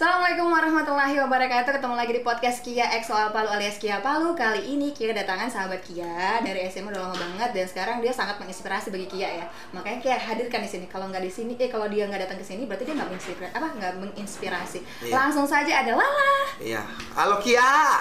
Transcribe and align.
Assalamualaikum 0.00 0.48
warahmatullahi 0.48 1.12
wabarakatuh 1.20 1.76
Ketemu 1.76 1.92
lagi 1.92 2.12
di 2.16 2.24
podcast 2.24 2.64
Kia 2.64 2.88
X 3.04 3.12
Soal 3.12 3.36
Palu 3.36 3.52
alias 3.52 3.76
Kia 3.76 4.00
Palu 4.00 4.32
Kali 4.32 4.72
ini 4.72 4.96
Kia 4.96 5.12
kedatangan 5.12 5.52
sahabat 5.52 5.84
Kia 5.84 6.40
Dari 6.40 6.64
SMA 6.72 6.88
udah 6.88 7.04
lama 7.04 7.20
banget 7.20 7.52
Dan 7.52 7.66
sekarang 7.68 8.00
dia 8.00 8.08
sangat 8.08 8.40
menginspirasi 8.40 8.88
bagi 8.88 9.04
Kia 9.12 9.28
ya 9.28 9.46
Makanya 9.76 10.00
Kia 10.00 10.16
hadirkan 10.16 10.64
di 10.64 10.72
sini 10.72 10.88
Kalau 10.88 11.12
nggak 11.12 11.20
di 11.20 11.28
sini, 11.28 11.52
eh 11.60 11.68
kalau 11.68 11.84
dia 11.92 12.08
nggak 12.08 12.16
datang 12.24 12.40
ke 12.40 12.46
sini 12.48 12.64
Berarti 12.64 12.88
dia 12.88 12.96
nggak 12.96 13.12
menginspirasi 13.12 13.52
Apa? 13.52 13.68
Nggak 13.76 13.92
menginspirasi 14.00 14.78
Iya. 15.04 15.12
Langsung 15.20 15.44
saja 15.44 15.72
ada 15.84 15.92
Lala 15.92 16.32
Iya. 16.64 16.80
Halo 17.20 17.36
Kia. 17.44 18.00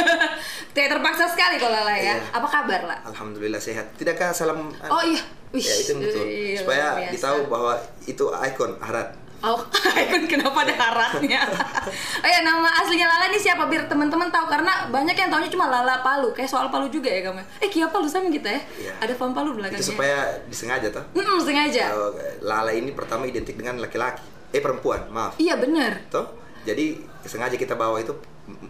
Tidak 0.72 0.88
terpaksa 0.96 1.28
sekali 1.28 1.60
kalau 1.60 1.76
Lala 1.76 1.92
ya 1.92 2.24
Iya. 2.24 2.40
Apa 2.40 2.48
kabar 2.48 2.88
lah? 2.88 2.98
Alhamdulillah 3.04 3.60
sehat. 3.60 3.92
Tidakkah 4.00 4.32
salam? 4.32 4.72
Oh 4.88 5.04
iya 5.04 5.20
Wih, 5.52 5.60
Ya 5.60 5.74
itu 5.76 5.92
betul. 5.92 6.24
iya, 6.24 6.56
Supaya 6.56 6.86
biasa. 7.04 7.12
ditahu 7.12 7.38
bahwa 7.52 7.76
itu 8.08 8.24
ikon 8.32 8.80
Harat. 8.80 9.23
Oh, 9.44 9.60
Icon 10.00 10.24
kenapa 10.24 10.64
ada 10.64 10.72
haratnya? 10.72 11.44
oh 12.24 12.28
ya, 12.28 12.40
nama 12.40 12.64
aslinya 12.80 13.04
Lala 13.04 13.28
ini 13.28 13.36
siapa? 13.36 13.68
Biar 13.68 13.84
teman-teman 13.84 14.32
tahu 14.32 14.48
karena 14.48 14.88
banyak 14.88 15.12
yang 15.12 15.28
taunya 15.28 15.52
cuma 15.52 15.68
Lala 15.68 16.00
Palu, 16.00 16.32
kayak 16.32 16.48
soal 16.48 16.72
Palu 16.72 16.88
juga 16.88 17.12
ya 17.12 17.28
kamu. 17.28 17.44
Eh, 17.60 17.68
Kia 17.68 17.92
Palu 17.92 18.08
sama 18.08 18.32
kita 18.32 18.48
ya? 18.48 18.60
Iya. 18.80 18.92
Ada 19.04 19.12
pam 19.20 19.36
Palu 19.36 19.52
belakangnya. 19.52 19.84
Itu 19.84 19.92
supaya 19.92 20.40
disengaja 20.48 20.88
toh. 20.88 21.04
Mm-mm, 21.12 21.44
sengaja. 21.44 21.92
Oh, 21.92 22.16
Lala 22.40 22.72
ini 22.72 22.96
pertama 22.96 23.28
identik 23.28 23.52
dengan 23.60 23.76
laki-laki. 23.84 24.24
Eh 24.54 24.64
perempuan, 24.64 25.12
maaf. 25.12 25.36
Iya 25.36 25.60
bener. 25.60 26.08
Toh. 26.08 26.24
Jadi 26.64 27.04
sengaja 27.28 27.60
kita 27.60 27.76
bawa 27.76 28.00
itu 28.00 28.16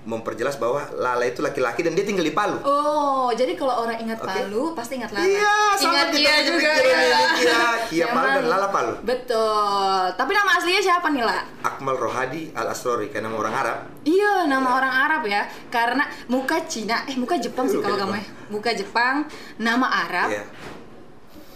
memperjelas 0.06 0.54
bahwa 0.54 0.86
Lala 0.94 1.26
itu 1.26 1.42
laki-laki 1.42 1.82
dan 1.82 1.98
dia 1.98 2.06
tinggal 2.06 2.22
di 2.22 2.30
Palu. 2.30 2.62
Oh, 2.62 3.26
jadi 3.34 3.58
kalau 3.58 3.82
orang 3.82 3.98
ingat 3.98 4.22
Oke. 4.22 4.30
Palu 4.30 4.70
pasti 4.70 5.02
ingat 5.02 5.10
Lala. 5.10 5.26
Iya, 5.26 5.54
sama 5.74 5.90
ingat 5.90 6.06
kita 6.14 6.18
Kia 6.22 6.36
juga 6.46 6.70
ya. 6.70 6.78
ini, 6.78 7.22
Kia. 7.34 7.62
Kia 7.90 8.06
Palu 8.14 8.28
dan 8.38 8.46
Lala 8.46 8.68
Palu. 8.70 8.92
Betul. 9.02 10.02
Tapi 10.14 10.30
nama 10.30 10.50
aslinya 10.54 10.78
siapa 10.78 11.10
nih, 11.10 11.26
La? 11.26 11.42
Akmal 11.66 11.98
Rohadi 11.98 12.54
Al 12.54 12.70
Asrori 12.70 13.10
karena 13.10 13.26
nama 13.26 13.36
orang 13.42 13.54
Arab. 13.56 13.78
Iya, 14.06 14.32
nama 14.46 14.68
orang 14.78 14.94
Arab 14.94 15.22
ya. 15.26 15.42
Karena 15.66 16.06
muka 16.30 16.62
Cina, 16.70 17.02
eh 17.10 17.16
muka 17.18 17.34
Jepang 17.34 17.66
sih 17.66 17.82
kalau 17.82 17.98
kamu 17.98 18.14
ya. 18.14 18.24
Muka 18.54 18.70
Jepang, 18.72 19.26
nama 19.58 19.86
Arab, 20.06 20.30
Iya. 20.30 20.44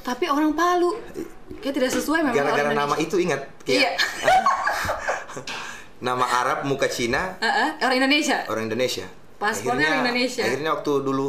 tapi 0.03 0.27
orang 0.27 0.59
Palu. 0.59 0.91
Kayak 1.59 1.75
tidak 1.81 1.91
sesuai 1.95 2.21
memang 2.23 2.35
Gara-gara 2.35 2.71
nama 2.75 2.95
itu 2.99 3.15
ingat. 3.17 3.47
Kia. 3.63 3.79
Iya. 3.79 3.91
nama 5.99 6.25
Arab 6.25 6.59
muka 6.63 6.87
Cina 6.87 7.35
Heeh, 7.39 7.79
orang 7.81 7.97
Indonesia. 7.99 8.47
orang 8.47 8.67
Indonesia. 8.67 9.07
Paspornya 9.37 9.87
orang 9.89 10.03
Indonesia. 10.05 10.43
Akhirnya 10.43 10.71
waktu 10.73 10.93
dulu 11.01 11.29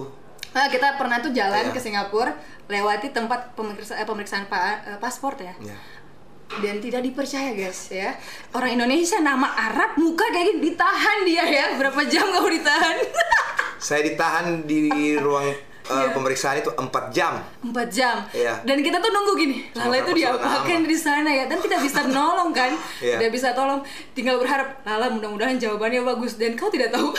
Nah, 0.50 0.66
kita 0.66 0.98
pernah 0.98 1.18
tuh 1.20 1.30
jalan 1.30 1.62
Iya. 1.64 1.72
ke 1.72 1.80
Singapura 1.80 2.34
lewati 2.66 3.10
tempat 3.10 3.54
pemeriksaan, 3.54 4.02
pemeriksaan 4.02 4.46
pa- 4.46 4.82
eh, 4.84 4.98
paspor 4.98 5.38
ya. 5.38 5.54
ya, 5.60 5.78
Dan 6.58 6.78
tidak 6.78 7.02
dipercaya 7.04 7.54
guys 7.54 7.94
ya 7.94 8.18
Orang 8.52 8.74
Indonesia 8.74 9.18
nama 9.20 9.46
Arab 9.46 9.94
muka 9.96 10.26
kayak 10.28 10.46
gini 10.50 10.60
ditahan 10.68 11.18
dia 11.22 11.46
ya 11.46 11.66
Berapa 11.76 12.02
jam 12.04 12.26
kamu 12.28 12.50
ditahan? 12.56 12.96
saya 13.80 14.02
ditahan 14.04 14.66
di 14.66 14.90
ruang 15.16 15.54
uh, 15.90 15.98
Iya. 16.00 16.14
pemeriksaan 16.14 16.56
itu 16.58 16.70
4 16.70 16.86
jam. 17.10 17.34
4 17.60 17.74
jam 17.90 18.16
Iya. 18.32 18.62
Dan 18.62 18.80
kita 18.80 18.98
tuh 18.98 19.10
nunggu 19.10 19.34
gini 19.36 19.58
Sama 19.72 19.90
Lala 19.90 19.96
itu 20.00 20.12
persoalan 20.12 20.38
diapakan 20.38 20.80
di 20.86 20.98
sana 20.98 21.30
ya 21.30 21.44
Dan 21.46 21.58
tidak 21.60 21.80
bisa 21.82 22.00
nolong 22.06 22.50
kan 22.52 22.72
Iya. 23.02 23.18
Tidak 23.18 23.32
bisa 23.32 23.48
tolong 23.52 23.82
Tinggal 24.14 24.38
berharap 24.38 24.80
Lala 24.82 25.10
mudah-mudahan 25.10 25.58
jawabannya 25.58 26.06
bagus 26.06 26.36
Dan 26.36 26.54
kau 26.54 26.68
tidak 26.68 26.90
tahu 26.90 27.10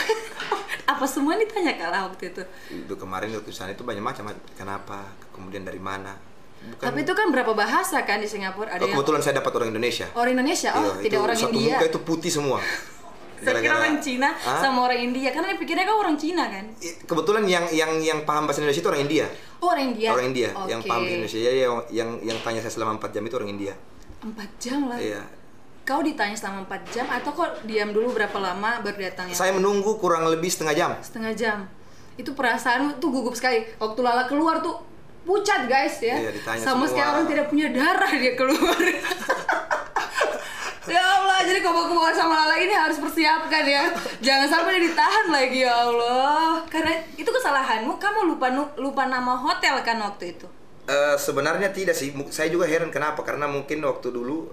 Apa 0.93 1.05
semua 1.05 1.35
ditanya 1.35 1.77
Lala 1.81 2.07
waktu 2.07 2.31
itu 2.31 2.43
Itu 2.71 2.95
kemarin 2.95 3.29
sana 3.51 3.71
itu 3.71 3.83
banyak 3.83 4.01
macam 4.01 4.25
kenapa, 4.55 5.07
kemudian 5.31 5.63
dari 5.63 5.79
mana. 5.79 6.15
Bukan 6.61 6.85
Tapi 6.85 6.99
itu 7.01 7.13
kan 7.13 7.27
berapa 7.29 7.53
bahasa 7.53 8.05
kan 8.05 8.19
di 8.19 8.29
Singapura 8.29 8.69
Ada 8.71 8.81
Oh, 8.81 8.87
yang 8.87 8.95
kebetulan 8.95 9.21
saya 9.21 9.35
dapat 9.37 9.53
orang 9.55 9.69
Indonesia. 9.71 10.07
orang 10.13 10.33
Indonesia 10.35 10.69
Oh 10.71 10.83
Iya, 10.83 10.93
tidak 11.01 11.09
itu 11.11 11.25
orang 11.25 11.37
satu 11.37 11.53
India 11.53 11.75
muka 11.75 11.87
itu 11.89 12.01
putih 12.01 12.31
semua. 12.31 12.59
Saya 13.41 13.57
kira 13.65 13.75
orang 13.81 13.97
Cina 14.05 14.29
Hah? 14.37 14.61
sama 14.61 14.79
orang 14.85 15.01
India 15.01 15.29
karena 15.33 15.53
dia 15.53 15.59
pikirnya 15.59 15.85
kau 15.89 15.99
orang 16.05 16.17
Cina 16.21 16.45
kan. 16.53 16.65
Kebetulan 16.81 17.45
yang 17.49 17.65
yang 17.73 17.93
yang 18.01 18.19
paham 18.29 18.45
bahasa 18.45 18.61
Indonesia 18.61 18.85
itu 18.85 18.91
orang 18.93 19.03
India. 19.09 19.27
Oh, 19.61 19.69
orang 19.73 19.85
India. 19.93 20.09
Orang 20.13 20.27
India 20.33 20.49
Oke. 20.53 20.69
yang 20.69 20.81
paham 20.85 21.01
bahasa 21.05 21.17
Indonesia. 21.17 21.39
Yang, 21.41 21.75
yang 21.89 22.11
yang 22.21 22.39
tanya 22.45 22.61
saya 22.61 22.73
selama 22.77 23.01
4 23.01 23.17
jam 23.17 23.23
itu 23.25 23.35
orang 23.41 23.51
India. 23.51 23.73
Empat 24.21 24.51
jam 24.61 24.81
lah. 24.89 24.99
Iya. 25.01 25.23
Kau 25.89 26.01
ditanya 26.05 26.37
selama 26.37 26.69
4 26.69 26.95
jam 26.95 27.07
atau 27.09 27.31
kok 27.33 27.51
diam 27.65 27.91
dulu 27.91 28.13
berapa 28.13 28.37
lama 28.37 28.85
baru 28.85 29.09
datang 29.09 29.27
ya? 29.33 29.35
Saya 29.35 29.57
menunggu 29.57 29.97
kurang 29.97 30.29
lebih 30.29 30.53
setengah 30.53 30.75
jam. 30.77 30.91
Setengah 31.01 31.33
jam. 31.33 31.59
Itu 32.21 32.37
perasaan 32.37 33.01
tuh 33.01 33.09
gugup 33.09 33.33
sekali. 33.33 33.65
Waktu 33.81 34.01
Lala 34.05 34.29
keluar 34.29 34.61
tuh 34.61 34.77
pucat 35.25 35.69
guys 35.69 36.01
ya. 36.01 36.17
Iya, 36.17 36.31
ditanya 36.37 36.61
sama 36.61 36.85
sekali 36.89 37.09
orang 37.09 37.27
tidak 37.29 37.47
punya 37.49 37.69
darah 37.73 38.13
dia 38.13 38.33
keluar. 38.37 38.77
Allah, 41.41 41.49
jadi 41.49 41.61
kalau 41.65 41.89
keluar 41.89 42.13
sama 42.13 42.37
Lala 42.37 42.57
ini 42.61 42.75
harus 42.77 43.01
persiapkan 43.01 43.65
ya. 43.65 43.89
Jangan 44.21 44.45
sampai 44.45 44.77
dia 44.77 44.93
ditahan 44.93 45.27
lagi 45.33 45.65
ya 45.65 45.73
Allah. 45.73 46.61
Karena 46.69 46.93
itu 47.17 47.25
kesalahanmu, 47.27 47.97
kamu 47.97 48.37
lupa 48.37 48.53
lupa 48.77 49.09
nama 49.09 49.33
hotel 49.33 49.81
kan 49.81 49.97
waktu 50.05 50.37
itu. 50.37 50.45
Eh, 50.85 51.17
sebenarnya 51.17 51.73
tidak 51.73 51.97
sih. 51.97 52.13
Saya 52.29 52.53
juga 52.53 52.69
heran 52.69 52.93
kenapa? 52.93 53.25
Karena 53.25 53.49
mungkin 53.49 53.81
waktu 53.81 54.13
dulu 54.13 54.53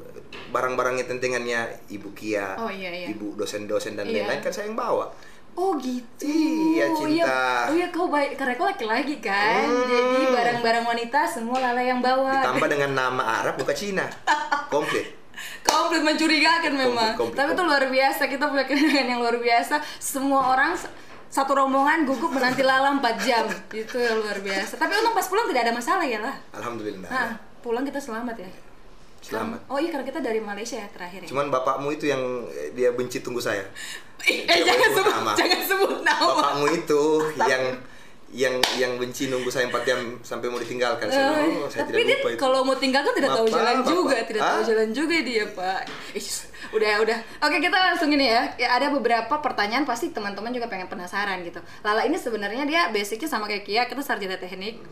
barang-barangnya 0.56 1.04
tentengannya 1.04 1.92
Ibu 1.92 2.16
Kia, 2.16 2.56
Oh, 2.56 2.72
iya, 2.72 2.88
iya. 2.88 3.08
Ibu 3.12 3.36
dosen-dosen 3.36 4.00
dan 4.00 4.08
Iya. 4.08 4.24
lain-lain 4.24 4.40
kan 4.40 4.52
saya 4.56 4.72
yang 4.72 4.80
bawa. 4.80 5.12
Oh 5.58 5.74
gitu. 5.82 6.24
Iya, 6.24 6.88
cinta. 6.96 7.68
Oh 7.68 7.76
iya, 7.76 7.90
kau 7.92 8.08
baik 8.08 8.40
karena 8.40 8.54
kau 8.56 8.70
laki-laki 8.70 9.20
kan. 9.20 9.66
Hmm. 9.68 10.14
Jadi 10.16 10.26
barang-barang 10.32 10.86
wanita 10.88 11.20
semua 11.28 11.58
Lala 11.60 11.82
yang 11.84 12.00
bawa. 12.00 12.32
Ditambah 12.46 12.70
dengan 12.72 12.92
nama 12.96 13.44
Arab 13.44 13.60
bukan 13.60 13.76
Cina. 13.76 14.06
Komplit. 14.72 15.27
Komplit 15.62 16.02
mencurigakan 16.02 16.74
memang. 16.74 17.12
komplit, 17.14 17.36
Tapi 17.36 17.52
itu 17.52 17.58
komplit. 17.58 17.70
luar 17.70 17.84
biasa. 17.88 18.22
Kita 18.26 18.44
punya 18.48 18.66
kenangan 18.66 19.06
yang 19.06 19.20
luar 19.20 19.38
biasa. 19.38 19.76
Semua 19.98 20.42
orang 20.52 20.72
satu 21.28 21.52
rombongan 21.54 22.08
gugup 22.08 22.32
menanti 22.32 22.64
Lala 22.64 22.96
4 22.96 23.04
jam. 23.20 23.44
Itu 23.70 24.00
yang 24.00 24.18
luar 24.18 24.40
biasa. 24.40 24.80
Tapi 24.80 24.92
untung 24.96 25.12
pas 25.12 25.28
pulang 25.28 25.46
tidak 25.46 25.62
ada 25.68 25.74
masalah 25.76 26.06
ya 26.08 26.20
lah. 26.24 26.36
Alhamdulillah. 26.56 27.10
Nah, 27.10 27.30
pulang 27.60 27.84
kita 27.84 28.00
selamat 28.00 28.36
ya. 28.40 28.52
Selamat. 29.20 29.60
Oh 29.68 29.76
iya 29.76 29.92
karena 29.92 30.08
kita 30.08 30.24
dari 30.24 30.40
Malaysia 30.40 30.78
ya 30.78 30.88
terakhir 30.88 31.26
ya. 31.26 31.28
Cuman 31.28 31.52
bapakmu 31.52 31.92
itu 31.92 32.08
yang 32.08 32.22
eh, 32.48 32.72
dia 32.72 32.96
benci 32.96 33.20
tunggu 33.20 33.44
saya. 33.44 33.66
eh 34.24 34.62
jangan 34.64 34.90
sebut 34.94 35.12
nama. 35.12 35.32
jangan 35.36 35.62
sebut 35.62 35.94
nama. 36.00 36.32
Bapakmu 36.32 36.66
itu 36.72 37.02
yang 37.44 37.64
yang 38.28 38.60
yang 38.76 39.00
benci 39.00 39.32
nunggu 39.32 39.48
saya 39.48 39.72
4 39.72 39.88
jam 39.88 40.00
sampai 40.20 40.52
mau 40.52 40.60
ditinggalkan. 40.60 41.08
Saya, 41.08 41.48
oh, 41.48 41.72
saya 41.72 41.88
tapi 41.88 42.04
tidak 42.04 42.28
dia 42.28 42.36
itu. 42.36 42.40
kalau 42.40 42.60
mau 42.68 42.76
tinggal 42.76 43.00
kan 43.08 43.16
tidak 43.16 43.32
tahu 43.32 43.48
Bapak, 43.48 43.56
jalan 43.56 43.78
bapak. 43.80 43.92
juga, 43.96 44.18
tidak 44.28 44.42
tahu 44.44 44.60
Hah? 44.60 44.68
jalan 44.68 44.90
juga 44.92 45.18
dia 45.24 45.44
pak. 45.48 45.82
Udah 46.76 46.94
udah. 47.00 47.20
Oke 47.48 47.58
kita 47.64 47.78
langsung 47.80 48.10
ini 48.12 48.28
ya. 48.28 48.44
ya. 48.60 48.76
Ada 48.76 48.92
beberapa 48.92 49.40
pertanyaan 49.40 49.88
pasti 49.88 50.12
teman-teman 50.12 50.52
juga 50.52 50.68
pengen 50.68 50.92
penasaran 50.92 51.40
gitu. 51.48 51.64
Lala 51.88 52.04
ini 52.04 52.20
sebenarnya 52.20 52.68
dia 52.68 52.82
basicnya 52.92 53.32
sama 53.32 53.48
kayak 53.48 53.64
Kia, 53.64 53.84
kita 53.88 54.04
sarjana 54.04 54.36
teknik, 54.36 54.84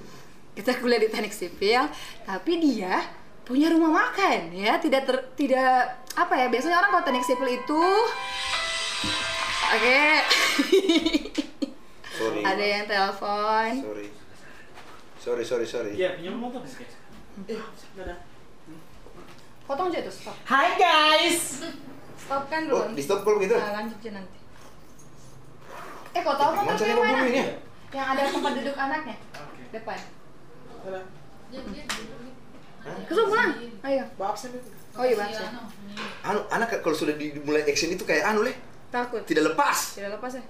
kita 0.56 0.80
kuliah 0.80 1.04
di 1.04 1.12
teknik 1.12 1.36
sipil, 1.36 1.92
tapi 2.24 2.64
dia 2.64 3.04
punya 3.44 3.70
rumah 3.70 3.92
makan 3.92 4.56
ya, 4.56 4.80
tidak 4.82 5.06
ter, 5.06 5.16
tidak 5.38 6.02
apa 6.18 6.34
ya 6.34 6.48
biasanya 6.50 6.82
orang 6.82 6.92
kalau 6.98 7.04
teknik 7.06 7.26
sipil 7.28 7.50
itu 7.52 7.84
Oke, 9.66 10.02
Sorry. 12.26 12.42
ada 12.42 12.64
yang 12.66 12.86
telepon. 12.86 13.70
Sorry. 13.82 14.08
Sorry, 15.18 15.44
sorry, 15.44 15.66
sorry. 15.66 15.92
Iya, 15.94 16.18
pinjam 16.18 16.38
motor. 16.38 16.62
Eh, 16.62 17.62
ada. 17.98 18.16
Potong 19.66 19.90
aja 19.90 20.06
tuh, 20.06 20.14
stop. 20.14 20.38
Hai 20.46 20.78
guys. 20.78 21.66
Stop 22.16 22.46
kan 22.48 22.70
Oh, 22.70 22.86
dulu. 22.86 22.94
di 22.94 23.02
stop 23.02 23.26
kalau 23.26 23.38
begitu? 23.42 23.58
Nah, 23.58 23.82
lanjut 23.82 23.98
aja 23.98 24.12
nanti. 24.14 24.38
Eh, 26.14 26.22
kau 26.22 26.38
tahu 26.38 26.52
motor 26.56 26.86
yang 26.86 27.00
mana? 27.02 27.10
ngomongin 27.18 27.34
ya? 27.34 27.46
Yang 27.92 28.08
ada 28.08 28.22
tempat 28.30 28.52
duduk 28.62 28.76
anaknya. 28.78 29.16
Oke. 29.34 29.64
Depan. 29.74 30.00
Ada. 30.86 31.02
Kesel 33.10 33.26
pulang. 33.26 33.52
Ayo. 33.82 34.04
Itu. 34.06 34.60
Oh 34.96 35.04
iya, 35.04 35.16
Bang. 35.18 35.32
Anu, 36.24 36.40
anak 36.48 36.80
kalau 36.80 36.96
sudah 36.96 37.18
dimulai 37.18 37.66
action 37.66 37.92
itu 37.92 38.06
kayak 38.08 38.32
anu 38.32 38.48
leh, 38.48 38.56
Takut. 38.94 39.26
tidak 39.28 39.52
lepas. 39.52 39.98
Tidak 40.00 40.08
lepas 40.14 40.32
ya. 40.40 40.44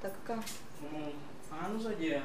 Takut 0.00 0.22
kau. 0.24 0.40
Ngomong 0.80 1.12
anu 1.60 1.76
saja. 1.76 2.20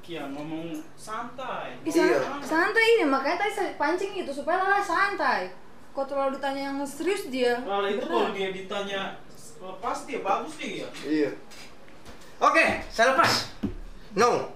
Kia 0.00 0.22
ngomong 0.30 0.70
santai. 0.94 1.74
Ih, 1.82 1.90
Iya. 1.90 2.22
san- 2.22 2.70
santai 2.70 2.86
ini 2.94 3.04
makanya 3.04 3.42
tadi 3.42 3.52
saya 3.52 3.70
pancing 3.74 4.14
itu 4.14 4.30
supaya 4.30 4.62
Lala 4.62 4.78
santai. 4.78 5.50
Kok 5.90 6.06
terlalu 6.06 6.38
ditanya 6.38 6.70
yang 6.70 6.78
serius 6.86 7.26
dia. 7.26 7.58
Kalau 7.58 7.88
itu 7.88 8.04
kalau 8.04 8.30
dia 8.30 8.54
ditanya 8.54 9.18
lepas 9.58 9.98
dia 10.06 10.20
bagus 10.20 10.54
dia. 10.56 10.86
Iya. 11.02 11.30
Oke, 12.38 12.64
saya 12.86 13.16
lepas. 13.16 13.50
No. 14.14 14.52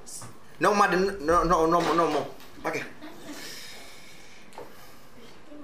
No, 0.60 0.68
Maden, 0.70 1.24
no, 1.24 1.42
no, 1.42 1.64
no, 1.66 1.80
no, 1.80 2.04
no. 2.06 2.22
Oke. 2.60 2.80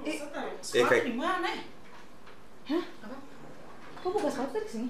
Eh, 0.06 0.16
Sekarang 0.62 0.86
Efek. 0.88 1.00
di 1.04 1.14
mana? 1.14 1.50
Hah? 2.66 2.84
Apa? 3.04 3.16
Kok 4.00 4.10
buka 4.12 4.28
sepatu 4.28 4.52
tadi 4.56 4.68
sini? 4.68 4.88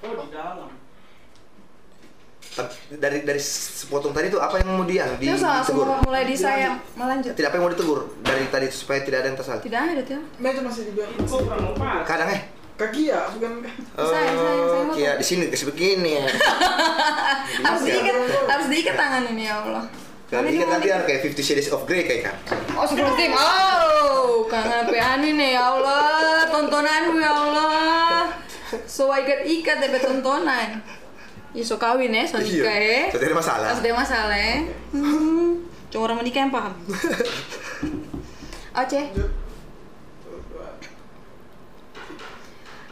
Oh 0.00 0.14
di 0.16 0.30
dalam. 0.32 0.70
Dari 2.90 3.22
dari 3.22 3.38
sepotong 3.38 4.10
tadi 4.10 4.26
tuh 4.26 4.42
apa 4.42 4.58
yang 4.58 4.74
mau 4.74 4.82
dia 4.82 5.06
di, 5.14 5.30
langsung 5.30 5.78
ditegur? 5.78 6.02
mulai 6.02 6.26
di 6.26 6.34
saya 6.34 6.82
melanjut. 6.98 7.38
Tidak 7.38 7.46
apa 7.46 7.56
yang 7.56 7.64
mau 7.64 7.72
ditegur 7.72 8.00
dari 8.26 8.44
tadi 8.50 8.66
supaya 8.74 9.06
tidak 9.06 9.22
ada 9.22 9.28
yang 9.30 9.38
tersalah. 9.38 9.62
Tidak 9.62 9.80
ada 9.80 10.02
tuh. 10.02 10.18
Meja 10.42 10.58
masih 10.58 10.90
dibilang. 10.90 11.14
Kadang 12.02 12.30
eh. 12.34 12.42
kaki 12.74 13.12
ya, 13.12 13.28
bukan 13.36 13.60
Oh, 13.92 14.08
Saya- 14.08 14.32
saya- 14.32 14.64
saya 14.72 14.82
mau 14.88 14.94
Kia 14.96 15.12
di 15.20 15.24
sini 15.24 15.52
kasih 15.52 15.68
begini 15.68 16.16
ya. 16.16 16.24
Harus 17.68 17.82
ya. 17.84 17.92
diikat, 17.92 18.16
harus 18.48 18.66
diikat 18.72 18.96
tangan 18.96 19.22
ini 19.36 19.44
ya 19.44 19.60
Allah. 19.60 19.84
Mana 20.32 20.48
diikat 20.48 20.64
ini 20.64 20.72
nanti 20.72 20.88
kan 20.88 21.02
kayak 21.04 21.20
Fifty 21.20 21.42
Shades 21.44 21.68
of 21.70 21.84
Grey 21.84 22.08
kayak 22.08 22.32
kan. 22.32 22.36
Oh 22.80 22.88
sebelum 22.88 23.12
tim, 23.20 23.36
oh 23.36 24.48
kangen 24.48 24.88
PA 24.88 25.20
nih 25.20 25.54
ya 25.54 25.62
Allah, 25.76 26.48
tontonanmu 26.48 27.20
ya 27.20 27.32
Allah. 27.36 28.32
So 28.88 29.12
ikat-ikat 29.12 29.76
deh 29.84 30.00
tontonan. 30.00 30.80
Ya 31.50 31.62
so 31.62 31.76
kawin 31.76 32.10
ya, 32.10 32.22
so 32.22 32.38
nikah 32.38 32.78
ya. 32.78 33.10
Ada 33.10 33.34
masalah. 33.34 33.66
Harus 33.74 33.82
ada 33.82 33.92
masalah 33.92 34.38
ya. 34.38 34.56
Hmm, 34.94 35.66
cuma 35.90 36.02
orang 36.06 36.18
menikah 36.22 36.40
yang 36.42 36.54
paham. 36.54 36.74
Oce. 38.80 39.02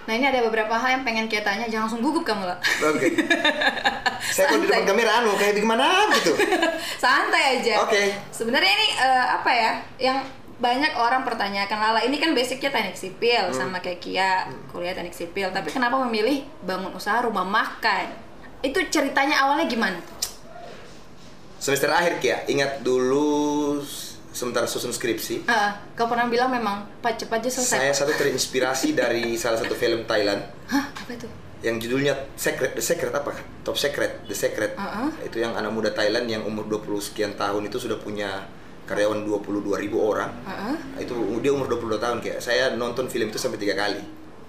Nah 0.08 0.16
ini 0.16 0.24
ada 0.24 0.40
beberapa 0.40 0.72
hal 0.72 0.98
yang 0.98 1.04
pengen 1.04 1.28
kita 1.28 1.44
tanya, 1.44 1.68
jangan 1.68 1.84
langsung 1.84 2.00
gugup 2.00 2.24
kamu 2.24 2.48
lah. 2.48 2.56
Oke. 2.80 3.12
Saya 4.34 4.48
kalau 4.48 4.58
di 4.58 4.66
depan 4.66 4.88
kamera 4.88 5.20
anu 5.20 5.36
kayak 5.36 5.54
gimana 5.54 6.08
gitu. 6.16 6.32
Santai 7.02 7.60
aja. 7.60 7.84
Oke. 7.84 8.16
Sebenarnya 8.32 8.72
ini 8.72 8.88
eh, 8.96 9.26
apa 9.36 9.50
ya? 9.52 9.72
Yang 10.00 10.18
banyak 10.58 10.92
orang 10.96 11.22
pertanyakan 11.22 11.78
Lala 11.78 12.00
ini 12.02 12.18
kan 12.18 12.34
basicnya 12.34 12.72
teknik 12.74 12.98
Hmm. 12.98 13.04
sipil 13.06 13.44
sama 13.54 13.78
kayak 13.78 14.02
Kia 14.02 14.42
kuliah 14.74 14.90
teknik 14.90 15.14
sipil 15.14 15.54
tapi 15.54 15.70
kenapa 15.70 15.94
memilih 16.02 16.42
bangun 16.66 16.90
usaha 16.90 17.22
rumah 17.22 17.46
makan 17.46 18.10
itu 18.62 18.78
ceritanya 18.90 19.46
awalnya 19.46 19.66
gimana 19.70 19.98
Semester 21.58 21.90
akhir 21.90 22.22
Kia, 22.22 22.46
ingat 22.46 22.86
dulu 22.86 23.82
sementara 24.30 24.70
susun 24.70 24.94
skripsi, 24.94 25.42
Heeh, 25.50 25.72
kau 25.98 26.06
pernah 26.06 26.30
bilang 26.30 26.54
memang 26.54 26.86
pak 27.02 27.18
cepat 27.18 27.42
aja 27.42 27.58
selesai 27.58 27.78
saya 27.82 27.92
satu 27.94 28.14
terinspirasi 28.14 28.94
dari 28.94 29.34
salah 29.42 29.58
satu 29.58 29.74
film 29.74 30.06
Thailand 30.06 30.38
hah 30.70 30.86
apa 30.94 31.10
itu 31.18 31.26
yang 31.58 31.82
judulnya 31.82 32.14
Secret 32.38 32.78
The 32.78 32.82
Secret 32.82 33.10
apa 33.10 33.34
kan? 33.34 33.44
Top 33.66 33.74
Secret 33.74 34.22
The 34.30 34.36
Secret. 34.36 34.78
Uh-uh. 34.78 35.10
Itu 35.26 35.42
yang 35.42 35.58
anak 35.58 35.74
muda 35.74 35.90
Thailand 35.90 36.30
yang 36.30 36.46
umur 36.46 36.70
20 36.70 37.10
sekian 37.10 37.34
tahun 37.34 37.66
itu 37.66 37.82
sudah 37.82 37.98
punya 37.98 38.46
karyawan 38.86 39.26
22 39.26 39.74
ribu 39.82 39.98
orang. 39.98 40.30
Heeh. 40.46 40.76
Nah, 40.78 41.00
Itu 41.02 41.18
dia 41.42 41.50
umur 41.50 41.66
22 41.66 41.98
tahun 41.98 42.18
kayak. 42.22 42.38
Saya 42.38 42.78
nonton 42.78 43.10
film 43.10 43.34
itu 43.34 43.42
sampai 43.42 43.58
tiga 43.58 43.74
kali. 43.74 44.00